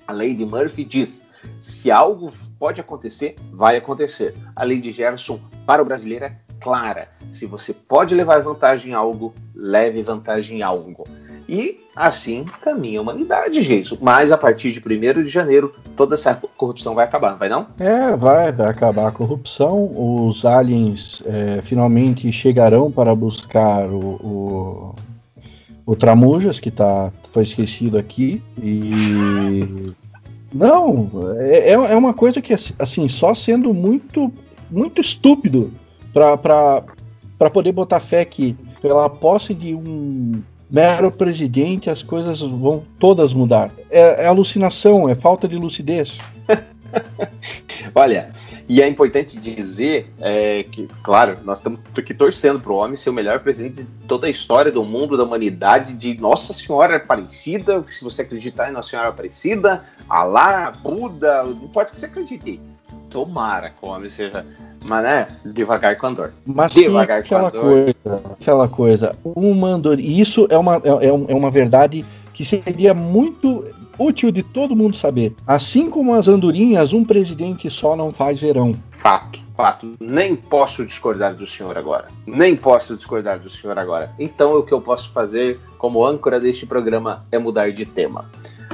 A 0.07 0.13
lei 0.13 0.35
de 0.35 0.45
Murphy 0.45 0.85
diz: 0.85 1.27
se 1.61 1.91
algo 1.91 2.33
pode 2.63 2.81
acontecer, 2.81 3.35
vai 3.53 3.77
acontecer. 3.77 4.37
A 4.55 4.63
lei 4.63 4.81
de 4.81 4.93
Gerson 4.93 5.41
para 5.67 5.83
o 5.83 5.85
brasileiro 5.85 6.27
é 6.27 6.37
clara. 6.61 7.09
Se 7.33 7.45
você 7.45 7.75
pode 7.75 8.15
levar 8.15 8.41
vantagem 8.41 8.93
em 8.93 8.95
algo, 8.95 9.35
leve 9.53 10.01
vantagem 10.01 10.61
em 10.61 10.63
algo. 10.63 11.03
E 11.49 11.81
assim 11.97 12.45
caminha 12.61 13.01
a 13.01 13.03
humanidade, 13.03 13.61
gente. 13.63 13.99
Mas 14.01 14.31
a 14.31 14.39
partir 14.39 14.71
de 14.71 14.79
1 14.79 15.25
de 15.25 15.29
janeiro, 15.29 15.75
toda 15.97 16.15
essa 16.15 16.41
corrupção 16.57 16.95
vai 16.95 17.05
acabar, 17.05 17.35
vai 17.35 17.49
não? 17.49 17.67
É, 17.81 18.17
vai, 18.17 18.53
vai 18.53 18.69
acabar 18.69 19.09
a 19.09 19.13
corrupção. 19.13 19.91
Os 19.97 20.45
aliens 20.45 21.21
é, 21.27 21.63
finalmente 21.63 22.31
chegarão 22.31 22.93
para 22.93 23.13
buscar 23.13 23.89
o, 23.89 23.99
o, 23.99 24.95
o 25.85 25.97
Tramujas, 25.97 26.61
que 26.61 26.71
tá, 26.71 27.11
foi 27.29 27.43
esquecido 27.43 27.99
aqui. 27.99 28.41
E 28.57 29.93
não, 30.53 31.09
é, 31.39 31.71
é, 31.71 31.73
é 31.73 31.97
uma 31.97 32.13
coisa 32.15 32.41
que, 32.41 32.55
assim, 32.79 33.09
só 33.09 33.35
sendo 33.35 33.73
muito, 33.73 34.33
muito 34.71 35.01
estúpido 35.01 35.73
para 36.13 37.51
poder 37.53 37.73
botar 37.73 38.01
fé 38.01 38.25
que 38.25 38.57
pela 38.81 39.09
posse 39.09 39.55
de 39.55 39.75
um 39.75 40.43
mero 40.71 41.11
presidente 41.11 41.91
as 41.91 42.03
coisas 42.03 42.41
vão 42.41 42.83
todas 42.99 43.33
mudar. 43.35 43.71
É, 43.91 44.25
é 44.25 44.27
alucinação, 44.27 45.09
é 45.09 45.15
falta 45.15 45.47
de 45.47 45.57
lucidez. 45.57 46.19
Olha, 47.95 48.31
e 48.69 48.81
é 48.81 48.89
importante 48.89 49.39
dizer 49.39 50.13
é, 50.21 50.63
que, 50.63 50.89
claro, 51.03 51.37
nós 51.45 51.59
estamos 51.59 51.81
aqui 51.97 52.15
torcendo 52.15 52.61
para 52.61 52.73
o 52.73 52.77
homem 52.77 52.97
ser 52.97 53.11
o 53.11 53.13
melhor 53.13 53.41
presidente 53.41 53.83
de 53.83 54.07
toda 54.07 54.27
a 54.27 54.31
história 54.31 54.71
do 54.71 54.85
mundo, 54.85 55.17
da 55.17 55.25
humanidade, 55.25 55.95
de 55.95 56.21
Nossa 56.21 56.53
Senhora 56.53 56.97
Aparecida, 56.97 57.85
se 57.89 58.05
você 58.05 58.23
acreditar 58.23 58.69
em 58.69 58.73
Nossa 58.73 58.91
Senhora 58.91 59.09
Aparecida, 59.09 59.85
Alá, 60.09 60.71
Buda, 60.71 61.45
não 61.45 61.65
importa 61.65 61.91
o 61.91 61.95
que 61.95 62.01
você 62.01 62.07
acredite. 62.07 62.61
Tomara 63.11 63.71
que 63.71 63.77
o 63.83 63.89
homem 63.89 64.11
seja, 64.11 64.45
mas 64.85 65.03
né, 65.03 65.29
devagar 65.45 65.97
com 65.97 66.07
andor. 66.07 66.33
Mas 66.47 66.73
devagar 66.73 67.21
aquela 67.21 67.51
com 67.51 67.59
andor. 67.59 67.71
coisa, 67.71 68.23
aquela 68.33 68.69
coisa, 68.69 69.17
uma 69.23 69.69
andor, 69.69 70.01
isso 70.01 70.47
é 70.51 70.57
uma, 70.57 70.77
é, 70.77 71.07
é 71.07 71.35
uma 71.35 71.51
verdade 71.51 72.05
que 72.33 72.45
seria 72.45 72.95
muito 72.95 73.65
útil 73.99 74.31
de 74.31 74.43
todo 74.43 74.77
mundo 74.77 74.97
saber. 74.97 75.35
Assim 75.47 75.91
como 75.91 76.15
as 76.15 76.29
andorinhas, 76.29 76.93
um 76.93 77.05
presidente 77.05 77.71
só 77.71 77.97
não 77.97 78.13
faz 78.13 78.41
verão. 78.41 78.75
Fato, 78.91 79.41
fato. 79.57 79.95
Nem 80.01 80.37
posso 80.37 80.85
discordar 80.85 81.35
do 81.35 81.47
senhor 81.47 81.77
agora. 81.77 82.07
Nem 82.27 82.57
posso 82.57 82.97
discordar 82.97 83.39
do 83.39 83.51
senhor 83.51 83.79
agora. 83.79 84.11
Então, 84.19 84.57
o 84.57 84.63
que 84.63 84.73
eu 84.73 84.81
posso 84.81 85.11
fazer 85.13 85.59
como 85.79 86.05
âncora 86.05 86.39
deste 86.39 86.67
programa 86.67 87.25
é 87.31 87.39
mudar 87.39 87.73
de 87.73 87.87
tema. 87.87 88.25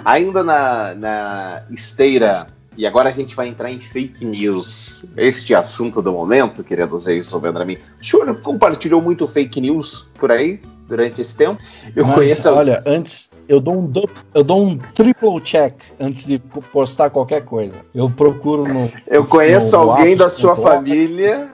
Ainda 0.05 0.43
na, 0.45 0.95
na 0.95 1.63
esteira 1.71 2.47
e 2.79 2.87
agora 2.87 3.09
a 3.09 3.13
gente 3.13 3.35
vai 3.35 3.49
entrar 3.49 3.73
em 3.73 3.81
fake 3.81 4.25
news. 4.25 5.05
Este 5.17 5.53
assunto 5.53 6.01
do 6.01 6.13
momento, 6.13 6.63
queridos 6.63 7.09
ex 7.09 7.27
sobre 7.27 7.51
Andramin. 7.51 7.77
O 8.01 8.07
senhor 8.07 8.41
compartilhou 8.41 9.03
muito 9.03 9.27
fake 9.27 9.61
news 9.61 10.07
por 10.15 10.31
aí? 10.31 10.61
Durante 10.89 11.21
esse 11.21 11.37
tempo. 11.37 11.63
Eu 11.95 12.07
Mas, 12.07 12.15
conheço. 12.15 12.51
Olha, 12.51 12.83
antes 12.87 13.31
eu 13.49 13.61
dou 13.61 13.77
um 13.77 13.93
eu 14.35 14.43
dou 14.43 14.65
um 14.65 14.79
triple 14.79 15.41
check 15.43 15.75
antes 16.01 16.27
de 16.27 16.39
postar 16.73 17.11
qualquer 17.11 17.45
coisa. 17.45 17.75
Eu 17.95 18.11
procuro 18.11 18.65
no. 18.65 18.91
Eu 19.07 19.27
conheço 19.27 19.77
no 19.77 19.91
alguém 19.91 20.17
da 20.17 20.31
sua 20.31 20.57
família. 20.57 21.51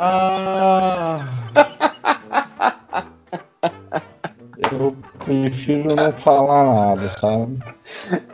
Ah. 0.00 1.24
eu 4.72 4.96
prefiro 5.24 5.94
não 5.94 6.12
falar 6.12 6.64
nada, 6.64 7.08
sabe? 7.10 7.58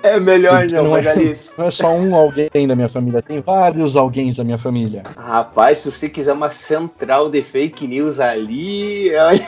É 0.02 0.20
melhor 0.20 0.66
não, 0.66 0.84
não, 0.84 0.96
é, 0.96 1.02
não 1.58 1.66
é 1.66 1.70
só 1.70 1.88
um 1.94 2.14
alguém 2.14 2.66
da 2.66 2.76
minha 2.76 2.88
família, 2.88 3.22
tem 3.22 3.40
vários 3.40 3.96
alguém 3.96 4.32
da 4.32 4.44
minha 4.44 4.58
família. 4.58 5.02
Rapaz, 5.16 5.80
se 5.80 5.90
você 5.90 6.08
quiser 6.08 6.32
uma 6.32 6.50
central 6.50 7.30
de 7.30 7.42
fake 7.42 7.86
news 7.86 8.20
ali, 8.20 9.10
é, 9.14 9.46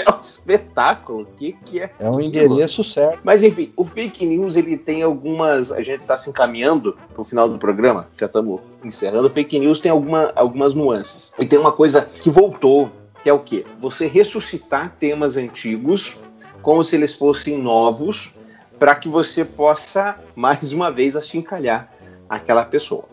é 0.06 0.14
um 0.14 0.20
espetáculo. 0.20 1.22
O 1.22 1.26
que, 1.26 1.52
que 1.64 1.80
é? 1.80 1.90
É 1.98 2.10
um 2.10 2.20
endereço 2.20 2.82
certo. 2.84 3.20
Mas 3.22 3.42
enfim, 3.42 3.72
o 3.76 3.84
fake 3.84 4.24
news 4.26 4.56
ele 4.56 4.76
tem 4.76 5.02
algumas. 5.02 5.72
A 5.72 5.82
gente 5.82 6.02
está 6.02 6.16
se 6.16 6.30
encaminhando 6.30 6.96
para 7.12 7.20
o 7.20 7.24
final 7.24 7.48
do 7.48 7.58
programa, 7.58 8.08
já 8.18 8.26
estamos 8.26 8.60
encerrando. 8.84 9.26
O 9.26 9.30
fake 9.30 9.58
news 9.58 9.80
tem 9.80 9.90
alguma, 9.90 10.32
algumas 10.34 10.74
nuances. 10.74 11.32
E 11.38 11.46
tem 11.46 11.58
uma 11.58 11.72
coisa 11.72 12.02
que 12.02 12.30
voltou, 12.30 12.90
que 13.22 13.28
é 13.28 13.32
o 13.32 13.40
quê? 13.40 13.64
Você 13.80 14.06
ressuscitar 14.06 14.94
temas 14.98 15.36
antigos 15.36 16.16
como 16.62 16.84
se 16.84 16.96
eles 16.96 17.14
fossem 17.14 17.56
novos, 17.56 18.32
para 18.78 18.94
que 18.94 19.08
você 19.08 19.44
possa, 19.44 20.18
mais 20.36 20.72
uma 20.72 20.90
vez, 20.90 21.16
achincalhar 21.16 21.92
aquela 22.28 22.64
pessoa. 22.64 23.04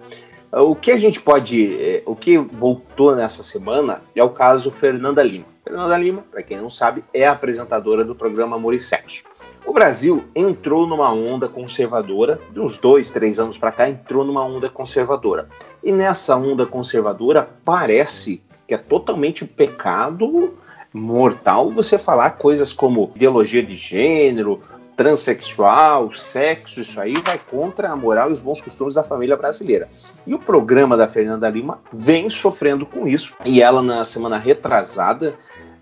O 0.57 0.73
que 0.73 0.89
a 0.89 0.97
gente 0.97 1.21
pode. 1.21 1.75
É, 1.83 2.01
o 2.05 2.15
que 2.15 2.37
voltou 2.37 3.13
nessa 3.13 3.43
semana 3.43 4.01
é 4.15 4.23
o 4.23 4.29
caso 4.29 4.71
Fernanda 4.71 5.21
Lima. 5.21 5.43
Fernanda 5.61 5.97
Lima, 5.97 6.23
para 6.31 6.41
quem 6.41 6.57
não 6.57 6.69
sabe, 6.69 7.03
é 7.13 7.27
a 7.27 7.33
apresentadora 7.33 8.05
do 8.05 8.15
programa 8.15 8.55
Amor 8.55 8.73
e 8.73 8.79
Sexo. 8.79 9.25
O 9.65 9.73
Brasil 9.73 10.23
entrou 10.33 10.87
numa 10.87 11.11
onda 11.11 11.49
conservadora, 11.49 12.39
de 12.53 12.59
uns 12.61 12.77
dois, 12.77 13.11
três 13.11 13.37
anos 13.37 13.57
para 13.57 13.71
cá, 13.71 13.89
entrou 13.89 14.23
numa 14.23 14.45
onda 14.45 14.69
conservadora. 14.69 15.49
E 15.83 15.91
nessa 15.91 16.37
onda 16.37 16.65
conservadora, 16.65 17.49
parece 17.65 18.41
que 18.65 18.73
é 18.73 18.77
totalmente 18.77 19.43
pecado 19.43 20.53
mortal 20.93 21.69
você 21.69 21.97
falar 21.97 22.31
coisas 22.37 22.71
como 22.71 23.11
ideologia 23.13 23.61
de 23.61 23.75
gênero, 23.75 24.61
transexual, 24.95 26.13
sexo, 26.13 26.81
isso 26.81 26.99
aí 26.99 27.13
vai 27.23 27.37
contra 27.37 27.89
a 27.89 27.95
moral 27.95 28.29
e 28.29 28.33
os 28.33 28.41
bons 28.41 28.61
costumes 28.61 28.93
da 28.93 29.03
família 29.03 29.35
brasileira. 29.35 29.89
E 30.25 30.33
o 30.33 30.39
programa 30.39 30.95
da 30.95 31.07
Fernanda 31.07 31.49
Lima 31.49 31.79
vem 31.91 32.29
sofrendo 32.29 32.85
com 32.85 33.07
isso. 33.07 33.35
E 33.43 33.61
ela, 33.61 33.81
na 33.81 34.05
semana 34.05 34.37
retrasada, 34.37 35.35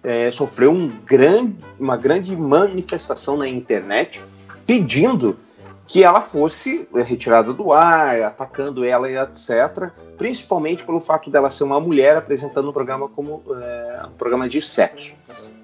é, 0.03 0.31
sofreu 0.31 0.71
um 0.71 0.87
grande, 0.87 1.55
uma 1.79 1.95
grande 1.95 2.35
manifestação 2.35 3.37
na 3.37 3.47
internet 3.47 4.21
pedindo 4.65 5.37
que 5.85 6.03
ela 6.03 6.21
fosse 6.21 6.87
retirada 6.93 7.53
do 7.53 7.73
ar, 7.73 8.21
atacando 8.23 8.85
ela 8.85 9.11
e 9.11 9.17
etc. 9.17 9.91
Principalmente 10.17 10.83
pelo 10.83 10.99
fato 10.99 11.29
dela 11.29 11.49
ser 11.49 11.65
uma 11.65 11.79
mulher 11.79 12.17
apresentando 12.17 12.69
um 12.69 12.73
programa 12.73 13.07
como 13.09 13.43
é, 13.61 14.01
um 14.07 14.11
programa 14.11 14.47
de 14.47 14.61
sexo. 14.61 15.13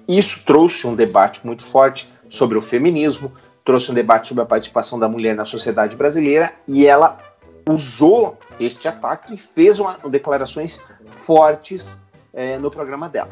Isso 0.06 0.42
trouxe 0.44 0.86
um 0.86 0.94
debate 0.94 1.44
muito 1.46 1.64
forte 1.64 2.08
sobre 2.30 2.56
o 2.56 2.62
feminismo, 2.62 3.30
trouxe 3.64 3.90
um 3.90 3.94
debate 3.94 4.28
sobre 4.28 4.42
a 4.42 4.46
participação 4.46 4.98
da 4.98 5.08
mulher 5.08 5.34
na 5.34 5.44
sociedade 5.44 5.96
brasileira 5.96 6.54
e 6.66 6.86
ela 6.86 7.18
usou 7.68 8.38
este 8.58 8.88
ataque 8.88 9.34
e 9.34 9.36
fez 9.36 9.78
uma, 9.78 9.98
declarações 10.08 10.80
fortes 11.12 11.98
é, 12.32 12.56
no 12.56 12.70
programa 12.70 13.08
dela. 13.08 13.30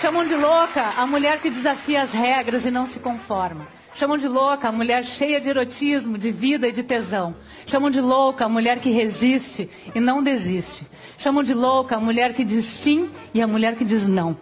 Chamam 0.00 0.26
de 0.26 0.34
louca 0.34 0.82
a 0.96 1.06
mulher 1.06 1.40
que 1.40 1.50
desafia 1.50 2.02
as 2.02 2.12
regras 2.12 2.64
e 2.64 2.70
não 2.70 2.88
se 2.88 2.98
conforma. 2.98 3.66
Chamam 3.94 4.16
de 4.16 4.28
louca 4.28 4.68
a 4.68 4.72
mulher 4.72 5.04
cheia 5.04 5.40
de 5.40 5.48
erotismo, 5.48 6.16
de 6.16 6.30
vida 6.30 6.66
e 6.66 6.72
de 6.72 6.82
tesão. 6.82 7.34
Chamam 7.66 7.90
de 7.90 8.00
louca 8.00 8.46
a 8.46 8.48
mulher 8.48 8.78
que 8.78 8.90
resiste 8.90 9.68
e 9.94 10.00
não 10.00 10.22
desiste. 10.22 10.86
Chamam 11.18 11.42
de 11.42 11.52
louca 11.52 11.96
a 11.96 12.00
mulher 12.00 12.32
que 12.32 12.44
diz 12.44 12.64
sim 12.64 13.10
e 13.34 13.42
a 13.42 13.46
mulher 13.46 13.76
que 13.76 13.84
diz 13.84 14.08
não. 14.08 14.36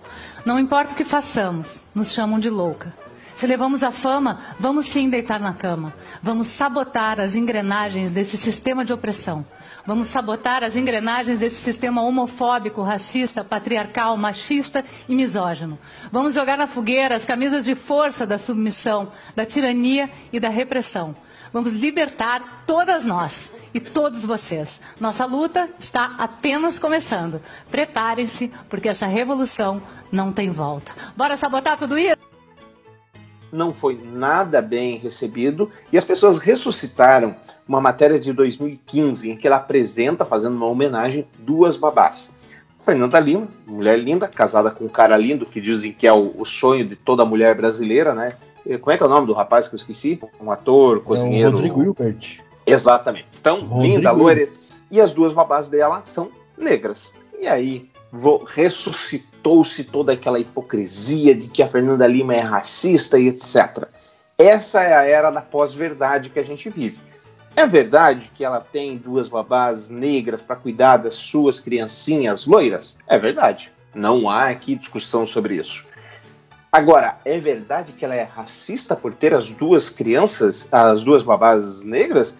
Não 0.44 0.60
importa 0.60 0.92
o 0.92 0.94
que 0.94 1.04
façamos, 1.04 1.82
nos 1.92 2.12
chamam 2.12 2.38
de 2.38 2.48
louca. 2.48 2.94
Se 3.38 3.46
levamos 3.46 3.84
a 3.84 3.92
fama, 3.92 4.40
vamos 4.58 4.88
sim 4.88 5.08
deitar 5.08 5.38
na 5.38 5.54
cama. 5.54 5.94
Vamos 6.20 6.48
sabotar 6.48 7.20
as 7.20 7.36
engrenagens 7.36 8.10
desse 8.10 8.36
sistema 8.36 8.84
de 8.84 8.92
opressão. 8.92 9.46
Vamos 9.86 10.08
sabotar 10.08 10.64
as 10.64 10.74
engrenagens 10.74 11.38
desse 11.38 11.62
sistema 11.62 12.02
homofóbico, 12.02 12.82
racista, 12.82 13.44
patriarcal, 13.44 14.16
machista 14.16 14.84
e 15.08 15.14
misógino. 15.14 15.78
Vamos 16.10 16.34
jogar 16.34 16.58
na 16.58 16.66
fogueira 16.66 17.14
as 17.14 17.24
camisas 17.24 17.64
de 17.64 17.76
força 17.76 18.26
da 18.26 18.38
submissão, 18.38 19.12
da 19.36 19.46
tirania 19.46 20.10
e 20.32 20.40
da 20.40 20.48
repressão. 20.48 21.14
Vamos 21.52 21.74
libertar 21.74 22.64
todas 22.66 23.04
nós 23.04 23.48
e 23.72 23.78
todos 23.78 24.24
vocês. 24.24 24.80
Nossa 24.98 25.24
luta 25.24 25.68
está 25.78 26.16
apenas 26.18 26.76
começando. 26.76 27.40
Preparem-se, 27.70 28.50
porque 28.68 28.88
essa 28.88 29.06
revolução 29.06 29.80
não 30.10 30.32
tem 30.32 30.50
volta. 30.50 30.90
Bora 31.16 31.36
sabotar 31.36 31.78
tudo 31.78 31.96
isso? 31.96 32.37
Não 33.52 33.72
foi 33.72 33.98
nada 34.02 34.60
bem 34.60 34.96
recebido 34.96 35.70
e 35.92 35.98
as 35.98 36.04
pessoas 36.04 36.38
ressuscitaram 36.38 37.34
uma 37.66 37.80
matéria 37.80 38.18
de 38.18 38.32
2015 38.32 39.30
em 39.30 39.36
que 39.36 39.46
ela 39.46 39.56
apresenta, 39.56 40.24
fazendo 40.24 40.56
uma 40.56 40.66
homenagem, 40.66 41.26
duas 41.38 41.76
babás. 41.76 42.36
Fernanda 42.78 43.20
Lima, 43.20 43.48
mulher 43.66 43.98
linda, 43.98 44.28
casada 44.28 44.70
com 44.70 44.84
um 44.84 44.88
cara 44.88 45.16
lindo, 45.16 45.44
que 45.44 45.60
dizem 45.60 45.92
que 45.92 46.06
é 46.06 46.12
o, 46.12 46.34
o 46.38 46.44
sonho 46.44 46.86
de 46.86 46.96
toda 46.96 47.24
mulher 47.24 47.54
brasileira, 47.54 48.14
né? 48.14 48.32
Como 48.80 48.92
é 48.92 48.96
que 48.96 49.02
é 49.02 49.06
o 49.06 49.08
nome 49.08 49.26
do 49.26 49.32
rapaz 49.32 49.68
que 49.68 49.74
eu 49.74 49.78
esqueci? 49.78 50.20
Um 50.40 50.50
ator, 50.50 51.00
cozinheiro. 51.00 51.48
É 51.48 51.52
Rodrigo 51.52 51.82
Hilbert. 51.82 52.40
Exatamente. 52.66 53.28
Então, 53.40 53.60
Rodrigo. 53.60 53.96
linda, 53.96 54.10
loira. 54.10 54.48
E 54.90 55.00
as 55.00 55.14
duas 55.14 55.32
babás 55.32 55.68
dela 55.68 56.02
são 56.02 56.30
negras. 56.56 57.10
E 57.40 57.46
aí, 57.46 57.88
ressuscitou-se 58.46 59.84
toda 59.84 60.12
aquela 60.12 60.40
hipocrisia 60.40 61.34
de 61.34 61.48
que 61.48 61.62
a 61.62 61.68
Fernanda 61.68 62.06
Lima 62.06 62.34
é 62.34 62.40
racista 62.40 63.18
e 63.18 63.28
etc. 63.28 63.88
Essa 64.38 64.82
é 64.82 64.94
a 64.94 65.04
era 65.04 65.30
da 65.30 65.40
pós-verdade 65.40 66.30
que 66.30 66.38
a 66.38 66.44
gente 66.44 66.70
vive. 66.70 66.98
É 67.56 67.66
verdade 67.66 68.30
que 68.34 68.44
ela 68.44 68.60
tem 68.60 68.96
duas 68.96 69.28
babás 69.28 69.88
negras 69.88 70.40
para 70.40 70.54
cuidar 70.54 70.98
das 70.98 71.14
suas 71.14 71.58
criancinhas 71.58 72.46
loiras? 72.46 72.96
É 73.06 73.18
verdade. 73.18 73.72
Não 73.92 74.30
há 74.30 74.46
aqui 74.46 74.76
discussão 74.76 75.26
sobre 75.26 75.56
isso. 75.56 75.84
Agora, 76.70 77.18
é 77.24 77.40
verdade 77.40 77.92
que 77.92 78.04
ela 78.04 78.14
é 78.14 78.22
racista 78.22 78.94
por 78.94 79.12
ter 79.12 79.34
as 79.34 79.50
duas 79.50 79.90
crianças, 79.90 80.68
as 80.72 81.02
duas 81.02 81.22
babás 81.22 81.82
negras? 81.82 82.38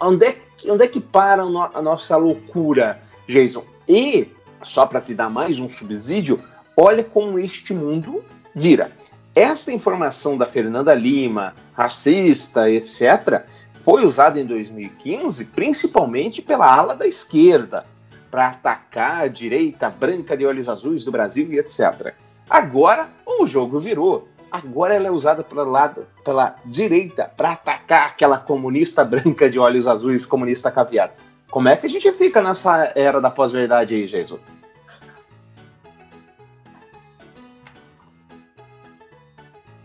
Onde 0.00 0.26
é, 0.26 0.36
onde 0.68 0.84
é 0.84 0.88
que 0.88 1.00
para 1.00 1.42
a 1.42 1.80
nossa 1.80 2.16
loucura, 2.16 3.00
Jason? 3.26 3.64
E 3.88 4.35
só 4.62 4.86
para 4.86 5.00
te 5.00 5.14
dar 5.14 5.30
mais 5.30 5.58
um 5.58 5.68
subsídio, 5.68 6.40
olha 6.76 7.04
como 7.04 7.38
este 7.38 7.72
mundo 7.72 8.24
vira. 8.54 8.90
Esta 9.34 9.72
informação 9.72 10.36
da 10.36 10.46
Fernanda 10.46 10.94
Lima, 10.94 11.54
racista, 11.74 12.70
etc., 12.70 13.44
foi 13.80 14.04
usada 14.04 14.40
em 14.40 14.44
2015 14.44 15.44
principalmente 15.46 16.42
pela 16.42 16.74
ala 16.74 16.96
da 16.96 17.06
esquerda 17.06 17.84
para 18.30 18.48
atacar 18.48 19.22
a 19.22 19.28
direita 19.28 19.88
branca 19.88 20.36
de 20.36 20.44
olhos 20.44 20.68
azuis 20.68 21.04
do 21.04 21.12
Brasil 21.12 21.52
e 21.52 21.58
etc. 21.58 22.14
Agora 22.50 23.08
o 23.24 23.46
jogo 23.46 23.78
virou. 23.78 24.28
Agora 24.50 24.94
ela 24.94 25.08
é 25.08 25.10
usada 25.10 25.42
pelo 25.44 25.70
lado, 25.70 26.06
pela 26.24 26.56
direita 26.64 27.30
para 27.36 27.52
atacar 27.52 28.08
aquela 28.08 28.38
comunista 28.38 29.04
branca 29.06 29.48
de 29.48 29.58
olhos 29.58 29.86
azuis, 29.86 30.24
comunista 30.24 30.70
caviar. 30.70 31.14
Como 31.50 31.68
é 31.68 31.76
que 31.76 31.86
a 31.86 31.90
gente 31.90 32.10
fica 32.12 32.42
nessa 32.42 32.92
era 32.94 33.20
da 33.20 33.30
pós-verdade 33.30 33.94
aí, 33.94 34.06
Jesus? 34.06 34.40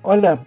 Olha, 0.04 0.40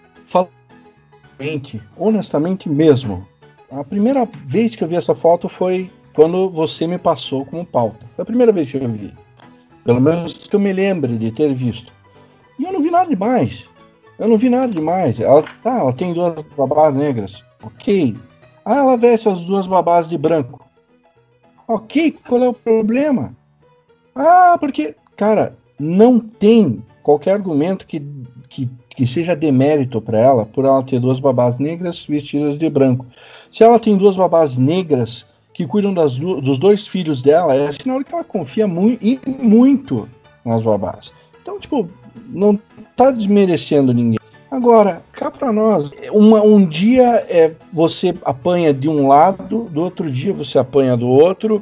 honestamente, 1.39 1.83
honestamente 1.97 2.69
mesmo, 2.69 3.27
a 3.71 3.85
primeira 3.85 4.29
vez 4.45 4.75
que 4.75 4.85
eu 4.85 4.89
vi 4.89 4.97
essa 4.97 5.15
foto 5.15 5.49
foi 5.49 5.91
quando 6.15 6.49
você 6.51 6.87
me 6.87 6.99
passou 6.99 7.45
como 7.45 7.65
pauta. 7.65 8.07
Foi 8.11 8.23
a 8.23 8.27
primeira 8.27 8.53
vez 8.53 8.71
que 8.71 8.77
eu 8.77 8.89
vi. 8.89 9.13
Pelo 9.85 10.01
menos 10.01 10.47
que 10.47 10.55
eu 10.55 10.61
me 10.61 10.73
lembre 10.73 11.19
de 11.19 11.31
ter 11.31 11.53
visto. 11.53 11.93
E 12.59 12.65
eu 12.65 12.73
não 12.73 12.81
vi 12.81 12.91
nada 12.91 13.09
demais. 13.09 13.69
Eu 14.19 14.29
não 14.29 14.39
vi 14.39 14.49
nada 14.49 14.69
demais. 14.69 15.19
Ela, 15.19 15.43
tá, 15.63 15.79
ela 15.79 15.93
tem 15.93 16.15
duas 16.15 16.35
babás 16.57 16.95
negras. 16.95 17.43
Ok. 17.63 18.17
Ah, 18.65 18.77
ela 18.77 18.97
veste 18.97 19.29
as 19.29 19.41
duas 19.41 19.67
babás 19.67 20.09
de 20.09 20.17
branco. 20.17 20.64
Ok, 21.67 22.17
qual 22.27 22.43
é 22.43 22.49
o 22.49 22.55
problema? 22.55 23.35
Ah, 24.15 24.57
porque, 24.59 24.95
cara, 25.17 25.57
não 25.79 26.19
tem 26.19 26.83
qualquer 27.03 27.33
argumento 27.33 27.87
que, 27.87 28.01
que 28.49 28.69
que 28.95 29.07
seja 29.07 29.35
demérito 29.35 30.01
para 30.01 30.19
ela 30.19 30.47
por 30.47 30.65
ela 30.65 30.83
ter 30.83 31.01
duas 31.01 31.19
babás 31.19 31.59
negras 31.59 32.07
vestidas 32.07 32.59
de 32.59 32.71
branco. 32.71 33.07
Se 33.53 33.63
ela 33.63 33.79
tem 33.79 33.97
duas 33.97 34.17
babás 34.17 34.57
negras 34.57 35.27
que 35.53 35.67
cuidam 35.67 35.93
das, 35.93 36.17
dos 36.17 36.59
dois 36.59 36.87
filhos 36.87 37.23
dela, 37.23 37.55
é 37.55 37.71
sinal 37.73 38.03
que 38.03 38.13
ela 38.13 38.25
confia 38.25 38.67
e 39.01 39.21
muito 39.27 40.09
nas 40.45 40.63
babás. 40.63 41.13
Então, 41.43 41.59
tipo, 41.59 41.89
Não 42.29 42.59
tá 42.97 43.11
desmerecendo 43.11 43.93
ninguém. 43.93 44.19
Agora, 44.55 45.03
cá 45.13 45.33
para 45.33 45.53
nós, 45.53 45.91
uma, 46.13 46.41
um 46.41 46.65
dia 46.65 47.27
é 47.29 47.57
você 47.73 48.15
apanha 48.25 48.73
de 48.73 48.89
um 48.89 49.09
lado, 49.09 49.65
do 49.65 49.81
outro 49.81 50.09
dia 50.09 50.33
você 50.33 50.57
apanha 50.61 50.97
do 50.97 51.09
outro, 51.09 51.61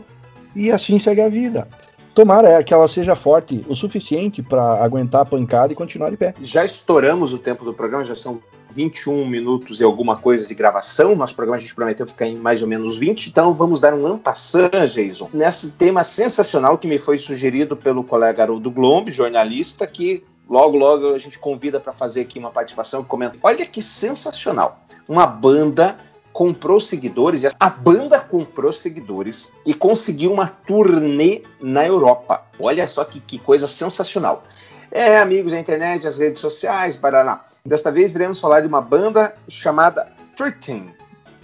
e 0.54 0.70
assim 0.70 0.98
segue 0.98 1.22
a 1.22 1.28
vida. 1.30 1.66
Tomara 2.14 2.50
é 2.50 2.62
que 2.62 2.74
ela 2.74 2.86
seja 2.86 3.16
forte 3.16 3.64
o 3.66 3.74
suficiente 3.74 4.42
para 4.42 4.84
aguentar 4.84 5.22
a 5.22 5.24
pancada 5.24 5.72
e 5.72 5.76
continuar 5.76 6.10
de 6.10 6.18
pé. 6.18 6.34
Já 6.42 6.66
estouramos 6.66 7.32
o 7.32 7.38
tempo 7.38 7.64
do 7.64 7.72
programa, 7.72 8.04
já 8.04 8.14
são 8.14 8.42
21 8.74 9.26
minutos 9.26 9.80
e 9.80 9.84
alguma 9.84 10.16
coisa 10.16 10.46
de 10.46 10.54
gravação. 10.54 11.16
Nosso 11.16 11.34
programa 11.34 11.56
a 11.56 11.60
gente 11.60 11.74
prometeu 11.74 12.06
ficar 12.06 12.26
em 12.26 12.36
mais 12.36 12.60
ou 12.60 12.68
menos 12.68 12.98
20, 12.98 13.28
então 13.28 13.54
vamos 13.54 13.80
dar 13.80 13.94
um 13.94 14.06
ampassan, 14.06 14.68
Jason, 14.86 15.30
nesse 15.32 15.70
tema 15.70 16.04
sensacional 16.04 16.76
que 16.76 16.86
me 16.86 16.98
foi 16.98 17.18
sugerido 17.18 17.74
pelo 17.74 18.04
colega 18.04 18.42
Haroldo 18.42 18.70
Glombe, 18.70 19.10
jornalista, 19.10 19.86
que 19.86 20.22
logo, 20.52 20.76
logo 20.76 21.14
a 21.14 21.18
gente 21.18 21.38
convida 21.38 21.80
para 21.80 21.94
fazer 21.94 22.20
aqui 22.20 22.38
uma 22.38 22.50
participação, 22.50 23.02
comenta. 23.02 23.38
Olha 23.42 23.64
que 23.64 23.80
sensacional! 23.80 24.82
Uma 25.08 25.26
banda 25.26 25.96
comprou 26.30 26.78
seguidores, 26.78 27.44
a 27.58 27.70
banda 27.70 28.20
comprou 28.20 28.70
seguidores 28.70 29.50
e 29.64 29.72
conseguiu 29.72 30.30
uma 30.30 30.46
turnê 30.46 31.42
na 31.58 31.86
Europa. 31.86 32.44
Olha 32.58 32.86
só 32.86 33.02
que, 33.02 33.18
que 33.18 33.38
coisa 33.38 33.66
sensacional. 33.66 34.44
É, 34.90 35.18
amigos 35.18 35.52
da 35.52 35.58
internet, 35.58 36.06
as 36.06 36.18
redes 36.18 36.40
sociais, 36.40 36.96
barará. 36.96 37.46
Desta 37.64 37.90
vez 37.90 38.14
iremos 38.14 38.38
falar 38.38 38.60
de 38.60 38.68
uma 38.68 38.82
banda 38.82 39.34
chamada 39.48 40.12
13, 40.36 40.84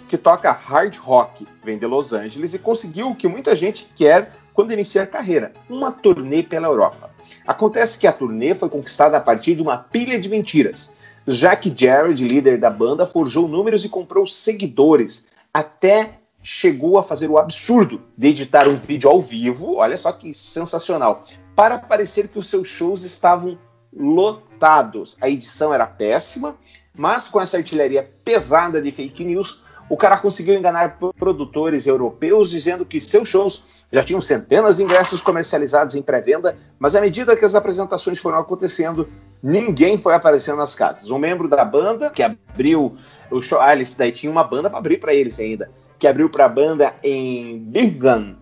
que 0.06 0.18
toca 0.18 0.52
hard 0.52 0.96
rock, 0.98 1.48
vem 1.64 1.78
de 1.78 1.86
Los 1.86 2.12
Angeles 2.12 2.52
e 2.52 2.58
conseguiu 2.58 3.10
o 3.10 3.16
que 3.16 3.26
muita 3.26 3.56
gente 3.56 3.90
quer 3.96 4.32
quando 4.58 4.72
inicia 4.72 5.04
a 5.04 5.06
carreira, 5.06 5.52
uma 5.70 5.92
turnê 5.92 6.42
pela 6.42 6.66
Europa. 6.66 7.10
Acontece 7.46 7.96
que 7.96 8.08
a 8.08 8.12
turnê 8.12 8.56
foi 8.56 8.68
conquistada 8.68 9.16
a 9.16 9.20
partir 9.20 9.54
de 9.54 9.62
uma 9.62 9.78
pilha 9.78 10.20
de 10.20 10.28
mentiras 10.28 10.92
já 11.30 11.54
que 11.54 11.72
Jared, 11.76 12.26
líder 12.26 12.58
da 12.58 12.70
banda, 12.70 13.04
forjou 13.04 13.46
números 13.46 13.84
e 13.84 13.88
comprou 13.88 14.26
seguidores, 14.26 15.28
até 15.52 16.14
chegou 16.42 16.96
a 16.96 17.02
fazer 17.02 17.28
o 17.28 17.36
absurdo 17.36 18.00
de 18.16 18.28
editar 18.28 18.66
um 18.66 18.76
vídeo 18.76 19.10
ao 19.10 19.20
vivo, 19.20 19.74
olha 19.74 19.98
só 19.98 20.10
que 20.10 20.32
sensacional, 20.32 21.26
para 21.54 21.76
parecer 21.76 22.28
que 22.28 22.38
os 22.38 22.48
seus 22.48 22.66
shows 22.66 23.04
estavam 23.04 23.58
lotados. 23.94 25.18
A 25.20 25.28
edição 25.28 25.74
era 25.74 25.86
péssima, 25.86 26.56
mas 26.96 27.28
com 27.28 27.38
essa 27.38 27.58
artilharia 27.58 28.10
pesada 28.24 28.80
de 28.80 28.90
fake 28.90 29.22
news, 29.22 29.62
o 29.88 29.96
cara 29.96 30.16
conseguiu 30.18 30.54
enganar 30.54 30.98
produtores 31.18 31.86
europeus 31.86 32.50
dizendo 32.50 32.84
que 32.84 33.00
seus 33.00 33.28
shows 33.28 33.64
já 33.90 34.04
tinham 34.04 34.20
centenas 34.20 34.76
de 34.76 34.82
ingressos 34.82 35.22
comercializados 35.22 35.94
em 35.94 36.02
pré-venda, 36.02 36.56
mas 36.78 36.94
à 36.94 37.00
medida 37.00 37.36
que 37.36 37.44
as 37.44 37.54
apresentações 37.54 38.18
foram 38.18 38.38
acontecendo, 38.38 39.08
ninguém 39.42 39.96
foi 39.96 40.14
aparecendo 40.14 40.58
nas 40.58 40.74
casas. 40.74 41.10
Um 41.10 41.18
membro 41.18 41.48
da 41.48 41.64
banda 41.64 42.10
que 42.10 42.22
abriu 42.22 42.96
o 43.30 43.40
show, 43.40 43.60
ah, 43.60 43.72
eles 43.72 43.94
daí 43.94 44.12
tinha 44.12 44.30
uma 44.30 44.44
banda 44.44 44.68
para 44.68 44.78
abrir 44.78 44.98
para 44.98 45.14
eles 45.14 45.40
ainda, 45.40 45.70
que 45.98 46.06
abriu 46.06 46.28
para 46.28 46.44
a 46.44 46.48
banda 46.48 46.94
em 47.02 47.58
Birmingham, 47.58 48.36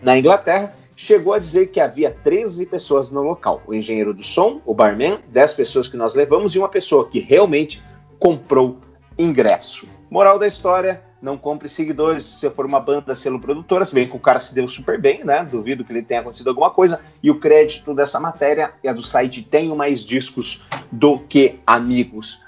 na 0.00 0.18
Inglaterra, 0.18 0.74
chegou 0.96 1.32
a 1.32 1.38
dizer 1.38 1.68
que 1.68 1.80
havia 1.80 2.10
13 2.10 2.66
pessoas 2.66 3.10
no 3.10 3.22
local. 3.22 3.62
O 3.66 3.74
engenheiro 3.74 4.12
do 4.12 4.22
som, 4.22 4.60
o 4.64 4.74
barman, 4.74 5.18
10 5.28 5.52
pessoas 5.54 5.88
que 5.88 5.96
nós 5.96 6.14
levamos 6.14 6.54
e 6.54 6.58
uma 6.58 6.68
pessoa 6.68 7.08
que 7.08 7.18
realmente 7.18 7.82
comprou 8.18 8.78
ingresso. 9.18 9.88
Moral 10.10 10.38
da 10.38 10.46
história: 10.46 11.02
não 11.22 11.38
compre 11.38 11.68
seguidores 11.68 12.24
se 12.24 12.38
você 12.38 12.50
for 12.50 12.66
uma 12.66 12.80
banda 12.80 13.14
selo 13.14 13.40
produtora, 13.40 13.84
se 13.84 13.94
bem 13.94 14.08
que 14.08 14.16
o 14.16 14.20
cara 14.20 14.38
se 14.38 14.54
deu 14.54 14.68
super 14.68 15.00
bem, 15.00 15.24
né? 15.24 15.44
Duvido 15.44 15.84
que 15.84 15.92
ele 15.92 16.02
tenha 16.02 16.20
acontecido 16.20 16.48
alguma 16.48 16.70
coisa. 16.70 17.00
E 17.22 17.30
o 17.30 17.38
crédito 17.38 17.94
dessa 17.94 18.18
matéria 18.18 18.72
é 18.82 18.92
do 18.92 19.02
site 19.02 19.42
Tenho 19.42 19.76
Mais 19.76 20.00
Discos 20.00 20.64
do 20.90 21.20
que 21.20 21.60
Amigos. 21.66 22.42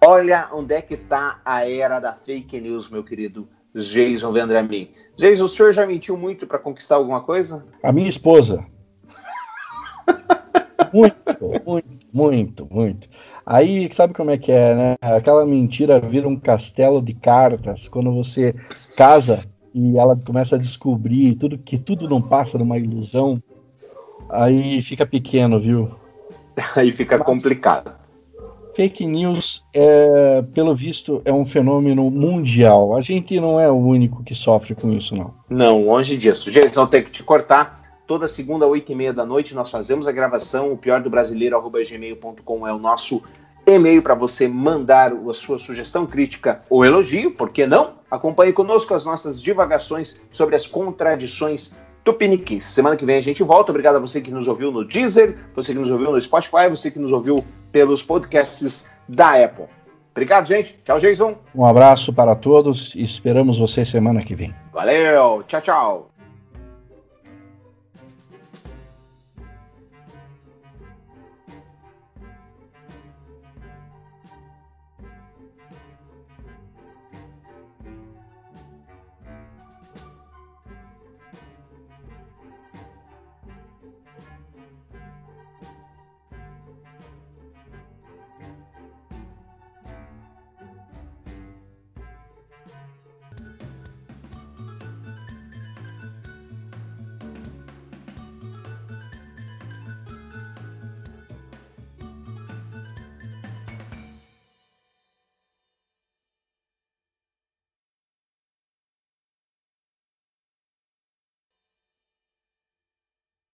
Olha 0.00 0.48
onde 0.52 0.74
é 0.74 0.82
que 0.82 0.96
tá 0.96 1.40
a 1.44 1.68
era 1.68 1.98
da 1.98 2.12
fake 2.12 2.60
news, 2.60 2.88
meu 2.88 3.02
querido 3.02 3.48
Jason 3.74 4.32
Vendramin. 4.32 4.90
Jason, 5.16 5.44
o 5.44 5.48
senhor 5.48 5.72
já 5.72 5.86
mentiu 5.86 6.16
muito 6.16 6.46
para 6.46 6.58
conquistar 6.58 6.96
alguma 6.96 7.22
coisa? 7.22 7.66
A 7.82 7.90
minha 7.90 8.08
esposa. 8.08 8.64
muito, 10.92 11.16
muito, 11.64 12.06
muito, 12.12 12.68
muito. 12.70 13.08
Aí, 13.46 13.90
sabe 13.92 14.14
como 14.14 14.30
é 14.30 14.38
que 14.38 14.50
é, 14.50 14.74
né? 14.74 14.94
Aquela 15.00 15.44
mentira 15.44 16.00
vira 16.00 16.26
um 16.26 16.36
castelo 16.36 17.02
de 17.02 17.12
cartas 17.12 17.88
quando 17.88 18.12
você 18.12 18.54
casa 18.96 19.44
e 19.74 19.98
ela 19.98 20.16
começa 20.16 20.56
a 20.56 20.58
descobrir 20.58 21.34
tudo 21.34 21.58
que 21.58 21.78
tudo 21.78 22.08
não 22.08 22.22
passa 22.22 22.56
numa 22.56 22.78
ilusão. 22.78 23.42
Aí 24.30 24.80
fica 24.80 25.04
pequeno, 25.04 25.58
viu? 25.60 25.90
Aí 26.76 26.92
fica 26.92 27.18
Mas, 27.18 27.26
complicado. 27.26 27.92
Fake 28.74 29.06
news, 29.06 29.64
é, 29.72 30.42
pelo 30.54 30.74
visto, 30.74 31.20
é 31.24 31.32
um 31.32 31.44
fenômeno 31.44 32.10
mundial. 32.10 32.96
A 32.96 33.00
gente 33.00 33.38
não 33.38 33.60
é 33.60 33.70
o 33.70 33.76
único 33.76 34.22
que 34.24 34.34
sofre 34.34 34.74
com 34.74 34.92
isso, 34.92 35.14
não. 35.14 35.34
Não, 35.48 35.84
longe 35.84 36.16
disso. 36.16 36.50
Gente, 36.50 36.68
então 36.68 36.86
tem 36.86 37.02
que 37.02 37.10
te 37.10 37.22
cortar. 37.22 37.83
Toda 38.06 38.28
segunda, 38.28 38.66
oito 38.66 38.92
e 38.92 38.94
meia 38.94 39.12
da 39.12 39.24
noite, 39.24 39.54
nós 39.54 39.70
fazemos 39.70 40.06
a 40.06 40.12
gravação. 40.12 40.72
O 40.72 40.76
pior 40.76 41.00
do 41.00 41.08
brasileiro, 41.08 41.56
arroba 41.56 41.82
gmail.com 41.82 42.68
é 42.68 42.72
o 42.72 42.78
nosso 42.78 43.22
e-mail 43.66 44.02
para 44.02 44.14
você 44.14 44.46
mandar 44.46 45.12
a 45.12 45.34
sua 45.34 45.58
sugestão, 45.58 46.06
crítica 46.06 46.60
ou 46.68 46.84
elogio, 46.84 47.30
por 47.30 47.50
que 47.50 47.66
não? 47.66 47.94
Acompanhe 48.10 48.52
conosco 48.52 48.94
as 48.94 49.04
nossas 49.04 49.40
divagações 49.40 50.20
sobre 50.30 50.54
as 50.54 50.66
contradições 50.66 51.74
tupiniquins. 52.04 52.66
Semana 52.66 52.96
que 52.96 53.06
vem 53.06 53.16
a 53.16 53.22
gente 53.22 53.42
volta. 53.42 53.72
Obrigado 53.72 53.96
a 53.96 53.98
você 53.98 54.20
que 54.20 54.30
nos 54.30 54.46
ouviu 54.46 54.70
no 54.70 54.84
Deezer, 54.84 55.38
você 55.54 55.72
que 55.72 55.78
nos 55.78 55.90
ouviu 55.90 56.12
no 56.12 56.20
Spotify, 56.20 56.68
você 56.68 56.90
que 56.90 56.98
nos 56.98 57.10
ouviu 57.10 57.44
pelos 57.72 58.02
podcasts 58.02 58.90
da 59.08 59.42
Apple. 59.42 59.64
Obrigado, 60.12 60.46
gente. 60.46 60.78
Tchau, 60.84 61.00
Jason. 61.00 61.36
Um 61.52 61.66
abraço 61.66 62.12
para 62.12 62.36
todos 62.36 62.94
e 62.94 63.02
esperamos 63.02 63.58
você 63.58 63.84
semana 63.84 64.22
que 64.22 64.34
vem. 64.34 64.54
Valeu. 64.72 65.42
Tchau, 65.48 65.60
tchau. 65.60 66.13